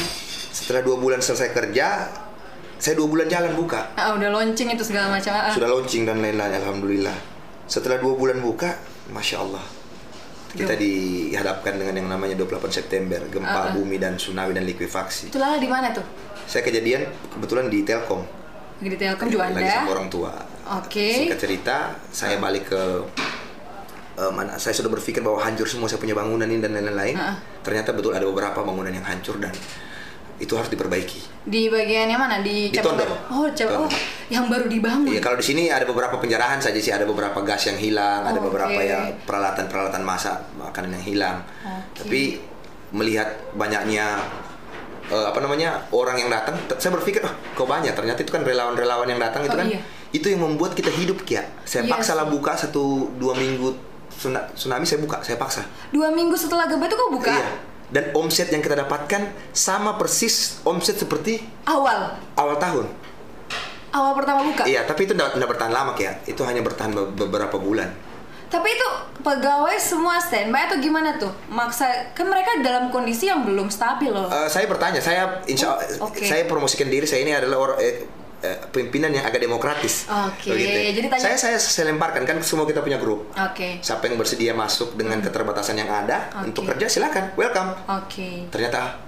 Setelah 0.50 0.82
dua 0.82 0.98
bulan 0.98 1.22
selesai 1.22 1.54
kerja, 1.54 2.10
saya 2.76 2.94
dua 2.98 3.06
bulan 3.06 3.30
jalan 3.30 3.54
buka. 3.54 3.94
Ah 3.94 4.18
udah 4.18 4.28
launching 4.28 4.74
itu 4.74 4.82
segala 4.82 5.14
macam. 5.14 5.32
Ah. 5.32 5.54
Sudah 5.54 5.70
launching 5.70 6.04
dan 6.04 6.18
lain-lain, 6.20 6.58
alhamdulillah. 6.58 7.14
Setelah 7.70 8.02
dua 8.02 8.18
bulan 8.18 8.42
buka, 8.42 8.74
masya 9.14 9.46
Allah, 9.46 9.62
kita 10.50 10.74
Duh. 10.74 10.82
dihadapkan 10.82 11.78
dengan 11.78 11.94
yang 11.94 12.10
namanya 12.10 12.34
28 12.34 12.74
September, 12.74 13.22
gempa 13.30 13.54
Ah, 13.54 13.66
ah. 13.70 13.74
bumi 13.78 14.02
dan 14.02 14.18
tsunami 14.18 14.58
dan 14.58 14.66
likuifaksi. 14.66 15.30
Itu 15.30 15.38
Lala 15.38 15.62
di 15.62 15.70
mana 15.70 15.94
tuh? 15.94 16.02
Saya 16.50 16.66
kejadian 16.66 17.06
kebetulan 17.30 17.70
di 17.70 17.86
Telkom, 17.86 18.26
di 18.82 18.98
Telkom 18.98 19.30
Juanda. 19.30 19.62
lagi 19.62 19.70
sama 19.70 19.94
orang 19.94 20.10
tua. 20.10 20.34
Oke. 20.70 21.26
Singkat 21.26 21.40
cerita, 21.40 21.78
saya 22.10 22.38
balik 22.38 22.70
ke 22.70 22.82
eh, 24.16 24.32
mana? 24.32 24.54
Saya 24.56 24.78
sudah 24.78 24.92
berpikir 24.92 25.26
bahwa 25.26 25.42
hancur 25.42 25.66
semua 25.66 25.90
saya 25.90 25.98
punya 25.98 26.14
bangunan 26.14 26.46
ini 26.46 26.62
dan 26.62 26.78
lain-lain. 26.78 27.16
Ah, 27.18 27.34
ah. 27.34 27.36
Ternyata 27.66 27.92
betul 27.92 28.14
ada 28.14 28.26
beberapa 28.26 28.62
bangunan 28.62 28.94
yang 28.94 29.02
hancur 29.02 29.42
dan 29.42 29.50
itu 30.40 30.56
harus 30.56 30.72
diperbaiki. 30.72 31.44
Di 31.44 31.68
bagian 31.68 32.08
yang 32.08 32.22
mana? 32.22 32.40
Di, 32.40 32.72
Di 32.72 32.80
baru? 32.80 33.12
Oh, 33.28 33.48
cabang. 33.52 33.84
Oh, 33.84 33.90
yang 34.32 34.48
baru 34.48 34.72
dibangun. 34.72 35.12
Iya, 35.12 35.20
kalau 35.20 35.36
di 35.36 35.44
sini 35.44 35.68
ada 35.68 35.84
beberapa 35.84 36.16
penjarahan 36.16 36.64
saja 36.64 36.80
sih, 36.80 36.96
ada 36.96 37.04
beberapa 37.04 37.44
gas 37.44 37.68
yang 37.68 37.76
hilang, 37.76 38.24
ada 38.24 38.40
Oh, 38.40 38.48
beberapa 38.48 38.72
oke. 38.72 38.88
ya 38.88 39.10
peralatan-peralatan 39.28 40.00
masak 40.00 40.40
makanan 40.56 40.96
yang 40.96 41.06
hilang. 41.06 41.38
Oke. 41.66 42.06
Tapi 42.06 42.22
melihat 42.96 43.28
banyaknya 43.52 44.16
eh, 45.12 45.26
apa 45.28 45.40
namanya 45.44 45.84
orang 45.92 46.16
yang 46.16 46.30
datang, 46.32 46.56
saya 46.80 46.96
berpikir, 46.96 47.20
oh, 47.20 47.34
kok 47.58 47.68
banyak. 47.68 47.92
Ternyata 47.92 48.24
itu 48.24 48.32
kan 48.32 48.46
relawan-relawan 48.48 49.10
yang 49.12 49.20
datang 49.20 49.44
itu 49.44 49.52
Oh, 49.52 49.60
kan, 49.60 49.68
iya. 49.68 49.82
Itu 50.10 50.26
yang 50.26 50.42
membuat 50.42 50.74
kita 50.74 50.90
hidup 50.90 51.22
ya. 51.24 51.46
Saya 51.62 51.84
Iya 51.84 51.94
paksa 51.94 52.14
lah 52.14 52.26
buka 52.26 52.54
satu 52.54 52.82
dua 53.16 53.34
minggu 53.34 53.74
tsuna- 54.10 54.50
tsunami 54.52 54.84
saya 54.84 55.00
buka, 55.00 55.22
saya 55.22 55.36
paksa. 55.36 55.62
Dua 55.90 56.10
minggu 56.10 56.34
setelah 56.34 56.66
gempa 56.66 56.86
itu 56.86 56.96
kok 56.96 57.12
buka? 57.12 57.32
Iya. 57.32 57.50
Dan 57.90 58.04
omset 58.14 58.48
yang 58.48 58.60
kita 58.60 58.78
dapatkan 58.78 59.22
sama 59.50 59.96
persis 59.96 60.62
omset 60.62 60.94
seperti 60.96 61.42
Awal. 61.64 62.14
awal 62.36 62.56
tahun. 62.56 62.86
Awal 63.90 64.14
pertama 64.14 64.46
buka. 64.46 64.64
Iya, 64.64 64.86
tapi 64.86 65.04
itu 65.04 65.14
tidak 65.14 65.50
bertahan 65.50 65.72
lama 65.72 65.94
ya. 65.96 66.14
Itu 66.24 66.46
hanya 66.46 66.62
bertahan 66.62 66.94
be- 66.94 67.10
beberapa 67.18 67.58
bulan. 67.58 67.90
Tapi 68.46 68.66
itu 68.68 68.88
pegawai 69.20 69.78
semua 69.78 70.18
standby 70.18 70.66
atau 70.66 70.78
gimana 70.78 71.14
tuh? 71.16 71.30
Maksa 71.48 71.86
kan 72.14 72.26
mereka 72.26 72.58
dalam 72.60 72.90
kondisi 72.90 73.26
yang 73.26 73.42
belum 73.42 73.70
stabil 73.70 74.10
loh. 74.10 74.26
Eh, 74.28 74.46
saya 74.46 74.66
bertanya, 74.66 74.98
saya 74.98 75.42
insya 75.46 75.74
Oh, 76.00 76.10
oke. 76.10 76.22
saya 76.22 76.46
promosikan 76.46 76.86
diri 76.86 77.06
saya 77.06 77.22
ini 77.22 77.30
adalah 77.32 77.58
orang 77.60 77.78
eh, 77.80 78.06
eh, 78.40 78.58
pimpinan 78.70 79.12
yang 79.12 79.24
agak 79.24 79.40
demokratis. 79.40 80.08
Oke, 80.08 80.52
Begitu. 80.52 80.96
jadi 80.96 81.08
tanya- 81.10 81.24
saya, 81.24 81.38
saya 81.38 81.58
saya 81.58 81.86
lemparkan 81.90 82.24
kan 82.24 82.40
semua 82.40 82.64
kita 82.64 82.80
punya 82.80 82.96
grup. 82.96 83.28
Oke. 83.34 83.80
Siapa 83.80 84.06
yang 84.06 84.16
bersedia 84.16 84.52
masuk 84.54 84.96
dengan 84.96 85.20
keterbatasan 85.20 85.76
yang 85.76 85.90
ada 85.90 86.32
Oke. 86.36 86.52
untuk 86.52 86.64
kerja 86.70 86.88
silakan, 86.88 87.36
welcome. 87.36 87.76
Oke. 87.90 88.48
Ternyata 88.48 89.00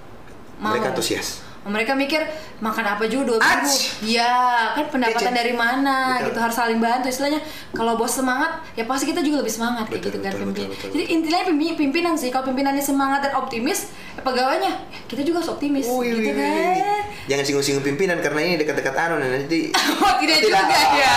Mau. 0.58 0.72
mereka 0.72 0.92
antusias. 0.92 1.40
Mereka 1.62 1.94
mikir 1.94 2.18
makan 2.58 2.84
apa 2.88 3.06
juga 3.06 3.22
dua 3.24 3.38
minggu. 3.38 3.70
Ach! 3.70 4.02
Ya, 4.02 4.34
kan 4.74 4.86
pendapatan 4.88 5.30
Kece. 5.30 5.38
dari 5.38 5.54
mana 5.54 5.96
Betul. 6.16 6.26
gitu 6.26 6.38
harus 6.40 6.56
saling 6.56 6.78
bantu. 6.78 7.06
Istilahnya 7.06 7.38
kalau 7.70 7.94
bos 7.94 8.10
semangat, 8.10 8.50
ya 8.72 8.82
pasti 8.82 9.06
kita 9.06 9.20
juga 9.20 9.40
lebih 9.40 9.52
semangat 9.52 9.86
kayak 9.86 10.02
Betul, 10.02 10.10
gitu 10.10 10.18
kan 10.20 10.32
pimpinan. 10.34 10.68
betul, 10.68 10.88
Jadi 10.90 11.04
intinya 11.08 11.40
pimpi- 11.44 11.76
pimpinan 11.76 12.14
sih 12.14 12.28
kalau 12.28 12.44
pimpinannya 12.44 12.80
semangat 12.80 13.22
dan 13.22 13.36
optimis, 13.36 13.88
ya 14.12 14.20
pegawainya 14.20 14.68
ya 14.68 14.74
kita 15.06 15.22
juga 15.22 15.38
harus 15.38 15.50
optimis 15.50 15.86
Wih, 15.86 16.10
gitu 16.10 16.34
kan. 16.34 17.02
Jangan 17.24 17.44
singgung-singgung 17.44 17.86
pimpinan 17.86 18.18
karena 18.18 18.40
ini 18.42 18.54
dekat-dekat 18.56 18.94
anu 18.96 19.14
nanti. 19.16 19.70
Oh, 20.02 20.18
tidak 20.18 20.38
juga 20.40 20.58
ya. 20.92 21.16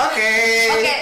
Oke. 0.00 0.32
Oke, 0.72 0.94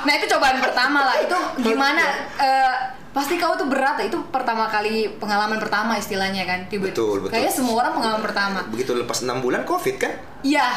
nah 0.00 0.12
itu 0.14 0.24
cobaan 0.26 0.56
pertama 0.58 1.04
lah. 1.04 1.16
Itu 1.18 1.36
gimana? 1.66 2.00
eh, 2.34 2.74
pasti 3.18 3.34
kau 3.34 3.52
tuh 3.54 3.66
berat. 3.66 3.98
Itu 4.00 4.22
pertama 4.30 4.70
kali 4.70 5.18
pengalaman 5.18 5.58
pertama 5.58 5.98
istilahnya 5.98 6.46
kan. 6.46 6.70
Tiba 6.70 6.88
Betul, 6.88 7.26
betul. 7.26 7.34
Kayaknya 7.34 7.52
semua 7.52 7.74
orang 7.82 7.92
pengalaman 7.92 8.22
pertama. 8.22 8.58
Begitu 8.70 8.94
lepas 8.94 9.18
enam 9.20 9.42
bulan 9.42 9.66
covid 9.66 9.98
kan? 9.98 10.14
Iya. 10.40 10.70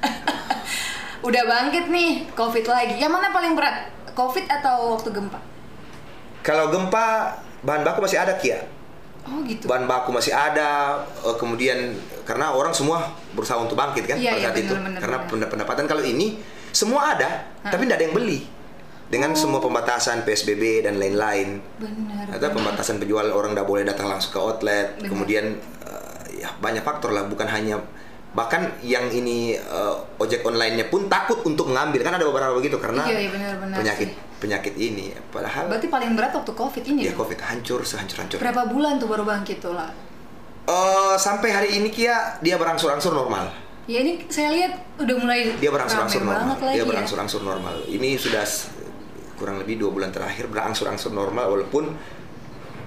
Udah 1.26 1.42
bangkit 1.44 1.90
nih, 1.90 2.30
covid 2.32 2.64
lagi. 2.64 2.96
Yang 2.96 3.12
mana 3.12 3.28
paling 3.28 3.52
berat? 3.52 3.92
Covid 4.12 4.48
atau 4.48 4.96
waktu 4.96 5.12
gempa? 5.12 5.36
Kalau 6.40 6.72
gempa 6.72 7.36
bahan 7.60 7.84
baku 7.84 8.00
masih 8.00 8.16
ada 8.16 8.38
Kia. 8.38 8.64
Oh 9.26 9.42
gitu. 9.42 9.66
bahan 9.66 9.90
baku 9.90 10.14
masih 10.14 10.30
ada 10.30 11.02
eh, 11.02 11.34
kemudian 11.34 11.98
karena 12.22 12.54
orang 12.54 12.70
semua 12.70 13.10
berusaha 13.34 13.58
untuk 13.58 13.74
bangkit 13.74 14.06
kan 14.06 14.14
Iya, 14.14 14.30
pada 14.30 14.38
iya, 14.38 14.46
saat 14.46 14.56
itu 14.62 14.70
benar, 14.70 14.86
benar, 14.86 15.00
karena 15.02 15.18
penda- 15.26 15.50
pendapatan 15.50 15.84
kalau 15.90 16.02
ini 16.06 16.38
semua 16.70 17.10
ada 17.10 17.42
Hah? 17.66 17.74
tapi 17.74 17.90
tidak 17.90 17.98
ada 17.98 18.04
yang 18.06 18.14
beli 18.14 18.46
dengan 19.06 19.30
semua 19.32 19.58
pembatasan 19.58 20.22
psbb 20.22 20.82
dan 20.82 20.98
lain-lain 20.98 21.62
Benar. 21.78 22.26
ada 22.32 22.46
pembatasan 22.50 22.98
penjual 22.98 23.30
orang 23.30 23.54
tidak 23.54 23.66
boleh 23.66 23.84
datang 23.84 24.06
langsung 24.06 24.32
ke 24.32 24.38
outlet 24.38 24.98
Benar. 24.98 25.08
kemudian 25.08 25.44
eh, 25.82 26.42
ya 26.42 26.50
banyak 26.56 26.82
faktor 26.82 27.10
lah 27.10 27.22
bukan 27.24 27.46
hanya 27.46 27.78
bahkan 28.32 28.74
yang 28.82 29.06
ini 29.08 29.54
eh, 29.54 29.94
ojek 30.18 30.42
online-nya 30.42 30.86
pun 30.86 31.06
takut 31.06 31.38
untuk 31.42 31.70
mengambil 31.70 32.02
kan 32.02 32.14
ada 32.14 32.26
beberapa 32.26 32.52
begitu 32.52 32.76
karena 32.76 33.06
Iya, 33.06 33.18
iya, 33.18 33.30
benar-benar 33.30 33.76
penyakit 33.78 34.08
sih. 34.10 34.18
penyakit 34.36 34.74
ini 34.74 35.14
padahal 35.30 35.70
Berarti 35.70 35.86
paling 35.86 36.12
berat 36.12 36.34
waktu 36.34 36.52
covid 36.52 36.84
ini. 36.84 37.00
ya 37.06 37.12
covid 37.14 37.38
hancur 37.38 37.80
sehancur 37.80 38.18
hancur 38.20 38.38
Berapa 38.42 38.66
bulan 38.66 38.98
tuh 38.98 39.06
baru 39.06 39.22
bangkit 39.22 39.62
tuh 39.62 39.72
lah? 39.72 39.88
Eh, 40.66 41.14
sampai 41.16 41.54
hari 41.54 41.68
ini 41.78 41.88
Kia 41.88 42.42
dia 42.42 42.58
berangsur-angsur 42.58 43.14
normal. 43.14 43.54
Ya 43.86 44.02
ini 44.02 44.18
saya 44.26 44.50
lihat 44.50 44.98
udah 44.98 45.14
mulai 45.14 45.54
Dia 45.62 45.70
berangsur-angsur 45.70 46.26
normal. 46.26 46.58
Dia 46.58 46.82
ya. 46.82 46.84
berangsur-angsur 46.84 47.40
normal. 47.40 47.86
Ini 47.86 48.18
sudah 48.18 48.42
kurang 49.36 49.60
lebih 49.60 49.78
dua 49.78 49.90
bulan 49.92 50.10
terakhir 50.10 50.48
berangsur-angsur 50.48 51.12
normal 51.12 51.52
walaupun 51.52 51.92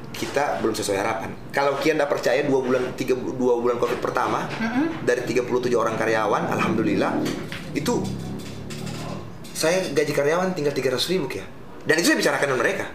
kita 0.09 0.59
belum 0.59 0.75
sesuai 0.75 0.97
harapan. 0.99 1.31
Kalau 1.53 1.79
Kian 1.79 1.95
tidak 1.95 2.11
percaya 2.11 2.43
dua 2.43 2.59
bulan 2.59 2.91
tiga 2.99 3.15
dua 3.15 3.55
bulan 3.61 3.79
covid 3.79 4.03
pertama 4.03 4.49
dari 5.05 5.23
37 5.23 5.71
orang 5.77 5.95
karyawan, 5.95 6.49
alhamdulillah 6.51 7.23
itu 7.71 8.03
saya 9.55 9.79
gaji 9.91 10.11
karyawan 10.11 10.51
tinggal 10.55 10.75
300 10.75 11.11
ribu 11.13 11.31
ya. 11.31 11.45
Dan 11.87 11.95
itu 11.99 12.11
saya 12.11 12.17
bicarakan 12.19 12.45
dengan 12.51 12.61
mereka. 12.63 12.85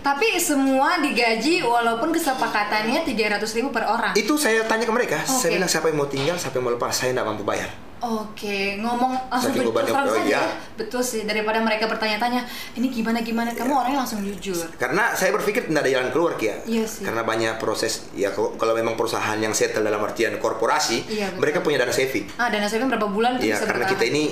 Tapi 0.00 0.40
semua 0.40 0.96
digaji 1.04 1.60
walaupun 1.60 2.08
kesepakatannya 2.08 3.04
300 3.04 3.44
ribu 3.60 3.68
per 3.68 3.84
orang. 3.84 4.16
Itu 4.16 4.40
saya 4.40 4.64
tanya 4.64 4.88
ke 4.88 4.92
mereka. 4.96 5.20
Saya 5.28 5.52
Oke. 5.52 5.56
bilang 5.60 5.70
siapa 5.70 5.86
yang 5.92 5.98
mau 6.00 6.08
tinggal, 6.08 6.36
siapa 6.40 6.56
yang 6.56 6.64
mau 6.64 6.72
lepas. 6.72 6.96
Saya 6.96 7.12
tidak 7.12 7.28
mampu 7.28 7.44
bayar. 7.44 7.68
Oke, 8.00 8.80
ngomong 8.80 9.12
langsung 9.28 9.52
Saking 9.52 9.68
terus 9.68 9.92
terang 9.92 10.08
saja 10.08 10.24
ya. 10.24 10.42
Betul 10.72 11.04
sih, 11.04 11.28
daripada 11.28 11.60
mereka 11.60 11.84
bertanya-tanya, 11.84 12.48
ini 12.72 12.88
gimana 12.88 13.20
gimana, 13.20 13.52
kamu 13.52 13.76
orangnya 13.76 14.00
langsung 14.00 14.24
jujur. 14.24 14.56
Karena 14.80 15.12
saya 15.12 15.36
berpikir 15.36 15.68
tidak 15.68 15.84
ada 15.84 15.90
jalan 15.92 16.08
keluar 16.08 16.32
Kia. 16.40 16.64
Iya 16.64 16.88
sih. 16.88 17.04
Karena 17.04 17.20
banyak 17.28 17.60
proses 17.60 18.08
ya 18.16 18.32
kalau 18.32 18.56
kalau 18.56 18.72
memang 18.72 18.96
perusahaan 18.96 19.36
yang 19.36 19.52
settle 19.52 19.84
dalam 19.84 20.00
artian 20.00 20.40
korporasi, 20.40 21.04
Iya, 21.12 21.28
betul. 21.36 21.40
mereka 21.44 21.58
punya 21.60 21.76
dana 21.76 21.92
saving. 21.92 22.24
Ah, 22.40 22.48
dana 22.48 22.64
saving 22.64 22.88
berapa 22.88 23.04
bulan 23.04 23.36
Iya, 23.36 23.60
karena 23.60 23.84
bertahan? 23.84 23.92
kita 23.92 24.04
ini 24.08 24.22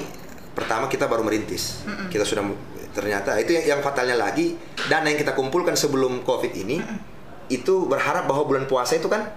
pertama 0.57 0.89
kita 0.89 1.05
baru 1.05 1.23
merintis. 1.23 1.85
Kita 2.09 2.25
sudah 2.25 2.49
ternyata 2.97 3.37
itu 3.37 3.53
yang, 3.53 3.77
yang 3.77 3.81
fatalnya 3.85 4.17
lagi 4.17 4.57
dana 4.89 5.07
yang 5.07 5.21
kita 5.21 5.37
kumpulkan 5.37 5.77
sebelum 5.77 6.25
Covid 6.25 6.57
ini 6.57 6.81
itu 7.47 7.85
berharap 7.85 8.25
bahwa 8.25 8.49
bulan 8.49 8.65
puasa 8.65 8.97
itu 8.97 9.07
kan 9.07 9.29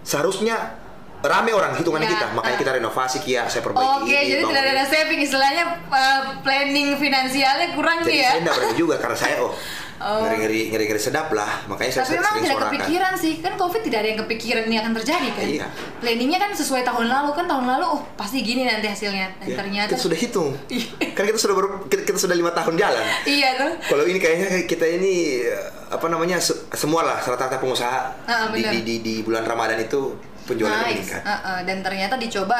seharusnya 0.00 0.76
rame 1.22 1.50
orang 1.50 1.72
hitungannya 1.74 2.06
Ya, 2.06 2.14
kita. 2.14 2.26
Makanya 2.32 2.56
kita 2.56 2.72
renovasi 2.74 3.18
Kia, 3.20 3.44
saya 3.44 3.60
perbaiki 3.60 3.86
Oke, 4.02 4.08
ini. 4.10 4.30
jadi 4.30 4.42
tidak 4.42 4.62
ada 4.66 4.84
saving, 4.86 5.20
istilahnya 5.20 5.64
uh, 5.86 6.20
planning 6.40 6.88
finansialnya 6.94 7.68
kurang 7.72 8.00
Jadi 8.00 8.10
nih 8.10 8.18
ya. 8.18 8.30
saya 8.30 8.40
tidak 8.40 8.54
berani 8.56 8.74
juga 8.74 8.94
karena 8.96 9.16
saya 9.16 9.36
oh, 9.40 9.52
Oh. 10.00 10.24
ngeri-ngeri 10.24 10.72
ngeri-ngeri 10.72 10.96
sedap 10.98 11.28
lah. 11.30 11.60
Makanya 11.66 11.92
saya 11.92 12.04
Tapi 12.08 12.16
memang 12.16 12.34
tidak 12.34 12.48
suarakan. 12.50 12.72
kepikiran 12.72 13.12
sih, 13.20 13.32
kan 13.36 13.52
COVID 13.54 13.80
tidak 13.84 13.98
ada 14.00 14.08
yang 14.08 14.20
kepikiran 14.24 14.62
ini 14.64 14.76
akan 14.80 14.92
terjadi 14.96 15.28
kan? 15.28 15.44
Iya. 15.44 15.66
Planningnya 16.00 16.38
kan 16.40 16.50
sesuai 16.50 16.82
tahun 16.82 17.06
lalu 17.06 17.30
kan 17.34 17.44
tahun 17.44 17.64
lalu, 17.68 17.84
oh 17.86 18.00
pasti 18.16 18.40
gini 18.40 18.64
nanti 18.64 18.88
hasilnya. 18.88 19.28
Dan 19.36 19.44
Ya, 19.44 19.56
ternyata 19.60 19.92
kita 19.92 20.00
sudah 20.00 20.16
hitung. 20.16 20.56
Iya. 20.72 20.88
kan 21.12 21.24
kita 21.26 21.36
sudah 21.36 21.52
baru 21.52 21.68
kita, 21.84 22.02
kita 22.06 22.16
sudah 22.18 22.32
lima 22.32 22.48
tahun 22.48 22.80
jalan. 22.80 23.04
iya 23.28 23.48
tuh. 23.54 23.72
Kalau 23.92 24.04
ini 24.06 24.16
kayaknya 24.16 24.48
kita 24.64 24.88
ini 24.88 25.44
apa 25.86 26.06
namanya 26.06 26.40
se- 26.40 26.64
semua 26.72 27.04
lah 27.04 27.20
rata-rata 27.20 27.60
pengusaha 27.60 28.00
Ah, 28.24 28.48
di, 28.48 28.64
di, 28.64 28.80
di, 28.80 28.94
di 29.02 29.14
bulan 29.20 29.44
Ramadan 29.44 29.76
itu 29.78 30.16
penjualan 30.50 30.74
nice. 30.82 31.06
meningkat. 31.06 31.22
Uh-uh. 31.22 31.58
Dan 31.62 31.76
ternyata 31.86 32.14
dicoba 32.18 32.58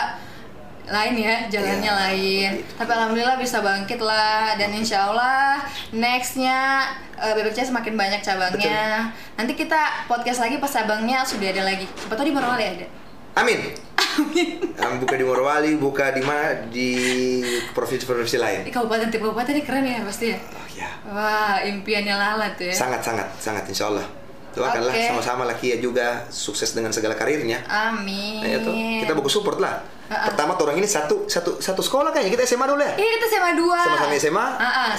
lain 0.91 1.15
ya, 1.23 1.37
jalannya 1.47 1.87
Iya. 1.87 2.01
lain. 2.07 2.51
Tapi 2.75 2.91
alhamdulillah 2.91 3.39
bisa 3.39 3.63
bangkit 3.63 4.01
lah 4.03 4.59
dan 4.59 4.71
insya 4.75 5.07
Allah 5.11 5.63
nextnya 5.95 6.83
uh, 7.15 7.33
Bebek 7.35 7.55
Cahaya 7.55 7.69
semakin 7.71 7.95
banyak 7.95 8.21
cabangnya. 8.25 9.11
Nanti 9.39 9.55
kita 9.55 10.07
podcast 10.11 10.43
lagi 10.43 10.59
pas 10.59 10.71
cabangnya 10.71 11.23
sudah 11.23 11.51
ada 11.51 11.63
lagi. 11.63 11.87
Siapa 11.95 12.15
tahu 12.19 12.27
di 12.27 12.35
Morowali 12.35 12.65
ada. 12.67 12.87
Amin. 13.39 13.59
Amin. 14.19 14.59
buka 15.07 15.15
di 15.15 15.23
Morowali, 15.23 15.71
buka 15.79 16.11
di 16.11 16.23
mana 16.27 16.67
di 16.67 16.91
provinsi-provinsi 17.71 18.37
lain. 18.43 18.61
Di 18.67 18.75
kabupaten 18.75 19.07
tiap 19.07 19.23
kabupaten 19.31 19.55
ini 19.55 19.63
keren 19.63 19.87
ya 19.87 20.03
pasti 20.03 20.35
ya. 20.35 20.39
Oh 20.51 20.67
ya. 20.75 20.91
Wah, 21.07 21.57
impiannya 21.63 22.15
Lala 22.19 22.51
tuh 22.59 22.67
ya. 22.67 22.75
Sangat 22.75 23.07
sangat 23.07 23.31
sangat 23.39 23.63
insya 23.71 23.87
Allah. 23.95 24.07
Doakanlah 24.53 24.91
Oke. 24.91 25.07
sama-sama 25.07 25.43
lah 25.45 25.55
Kia 25.55 25.77
juga 25.77 26.27
sukses 26.27 26.71
dengan 26.71 26.91
segala 26.91 27.15
karirnya. 27.15 27.63
Amin. 27.67 28.41
Nah, 28.41 28.51
itu 28.51 28.71
kita 29.01 29.13
bagus 29.13 29.33
support 29.33 29.59
lah. 29.59 29.79
Ha-ha. 30.11 30.27
Pertama 30.27 30.59
orang 30.59 30.75
ini 30.75 30.91
satu 30.91 31.31
satu 31.31 31.63
satu 31.63 31.79
sekolah 31.79 32.11
kayaknya 32.11 32.35
kita 32.35 32.43
SMA 32.43 32.67
dulu 32.67 32.83
ya. 32.83 32.99
Iya 32.99 33.09
kita 33.15 33.27
SMA 33.31 33.51
2 33.55 33.63
Sama-sama 33.63 34.13
SMA, 34.13 34.47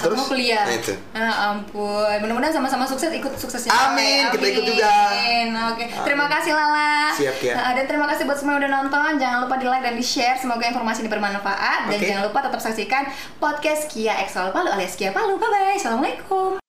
terus? 0.16 0.20
kuliah 0.24 0.64
Nah, 0.64 0.72
itu. 0.72 0.92
Ah, 1.12 1.34
ampun 1.52 2.16
Mudah-mudahan 2.16 2.48
sama-sama 2.48 2.88
sukses 2.88 3.12
Ikut 3.12 3.28
suksesnya 3.36 3.76
Amin, 3.92 4.24
Lala. 4.24 4.32
kita 4.32 4.46
ikut 4.48 4.64
juga. 4.64 4.88
Amin 4.88 5.52
Oke 5.68 5.84
Terima 6.00 6.32
kasih 6.32 6.56
Lala 6.56 7.12
Siap, 7.12 7.34
Kia. 7.44 7.52
Ah, 7.52 7.76
Dan 7.76 7.84
terima 7.84 8.08
kasih 8.08 8.24
buat 8.24 8.40
semua 8.40 8.56
yang 8.56 8.64
udah 8.64 8.72
nonton 8.80 9.20
Jangan 9.20 9.44
lupa 9.44 9.60
di 9.60 9.68
like 9.68 9.84
dan 9.84 9.92
di 9.92 10.02
share 10.02 10.40
Semoga 10.40 10.64
informasi 10.64 11.04
ini 11.04 11.12
bermanfaat 11.12 11.92
Dan 11.92 11.98
Oke. 12.00 12.08
jangan 12.08 12.22
lupa 12.32 12.38
tetap 12.40 12.60
saksikan 12.64 13.02
Podcast 13.36 13.92
Kia 13.92 14.16
Excel 14.16 14.48
Palu 14.48 14.72
alias 14.72 14.96
Kia 14.96 15.12
Palu 15.12 15.36
Bye-bye 15.36 15.76
Assalamualaikum 15.76 16.61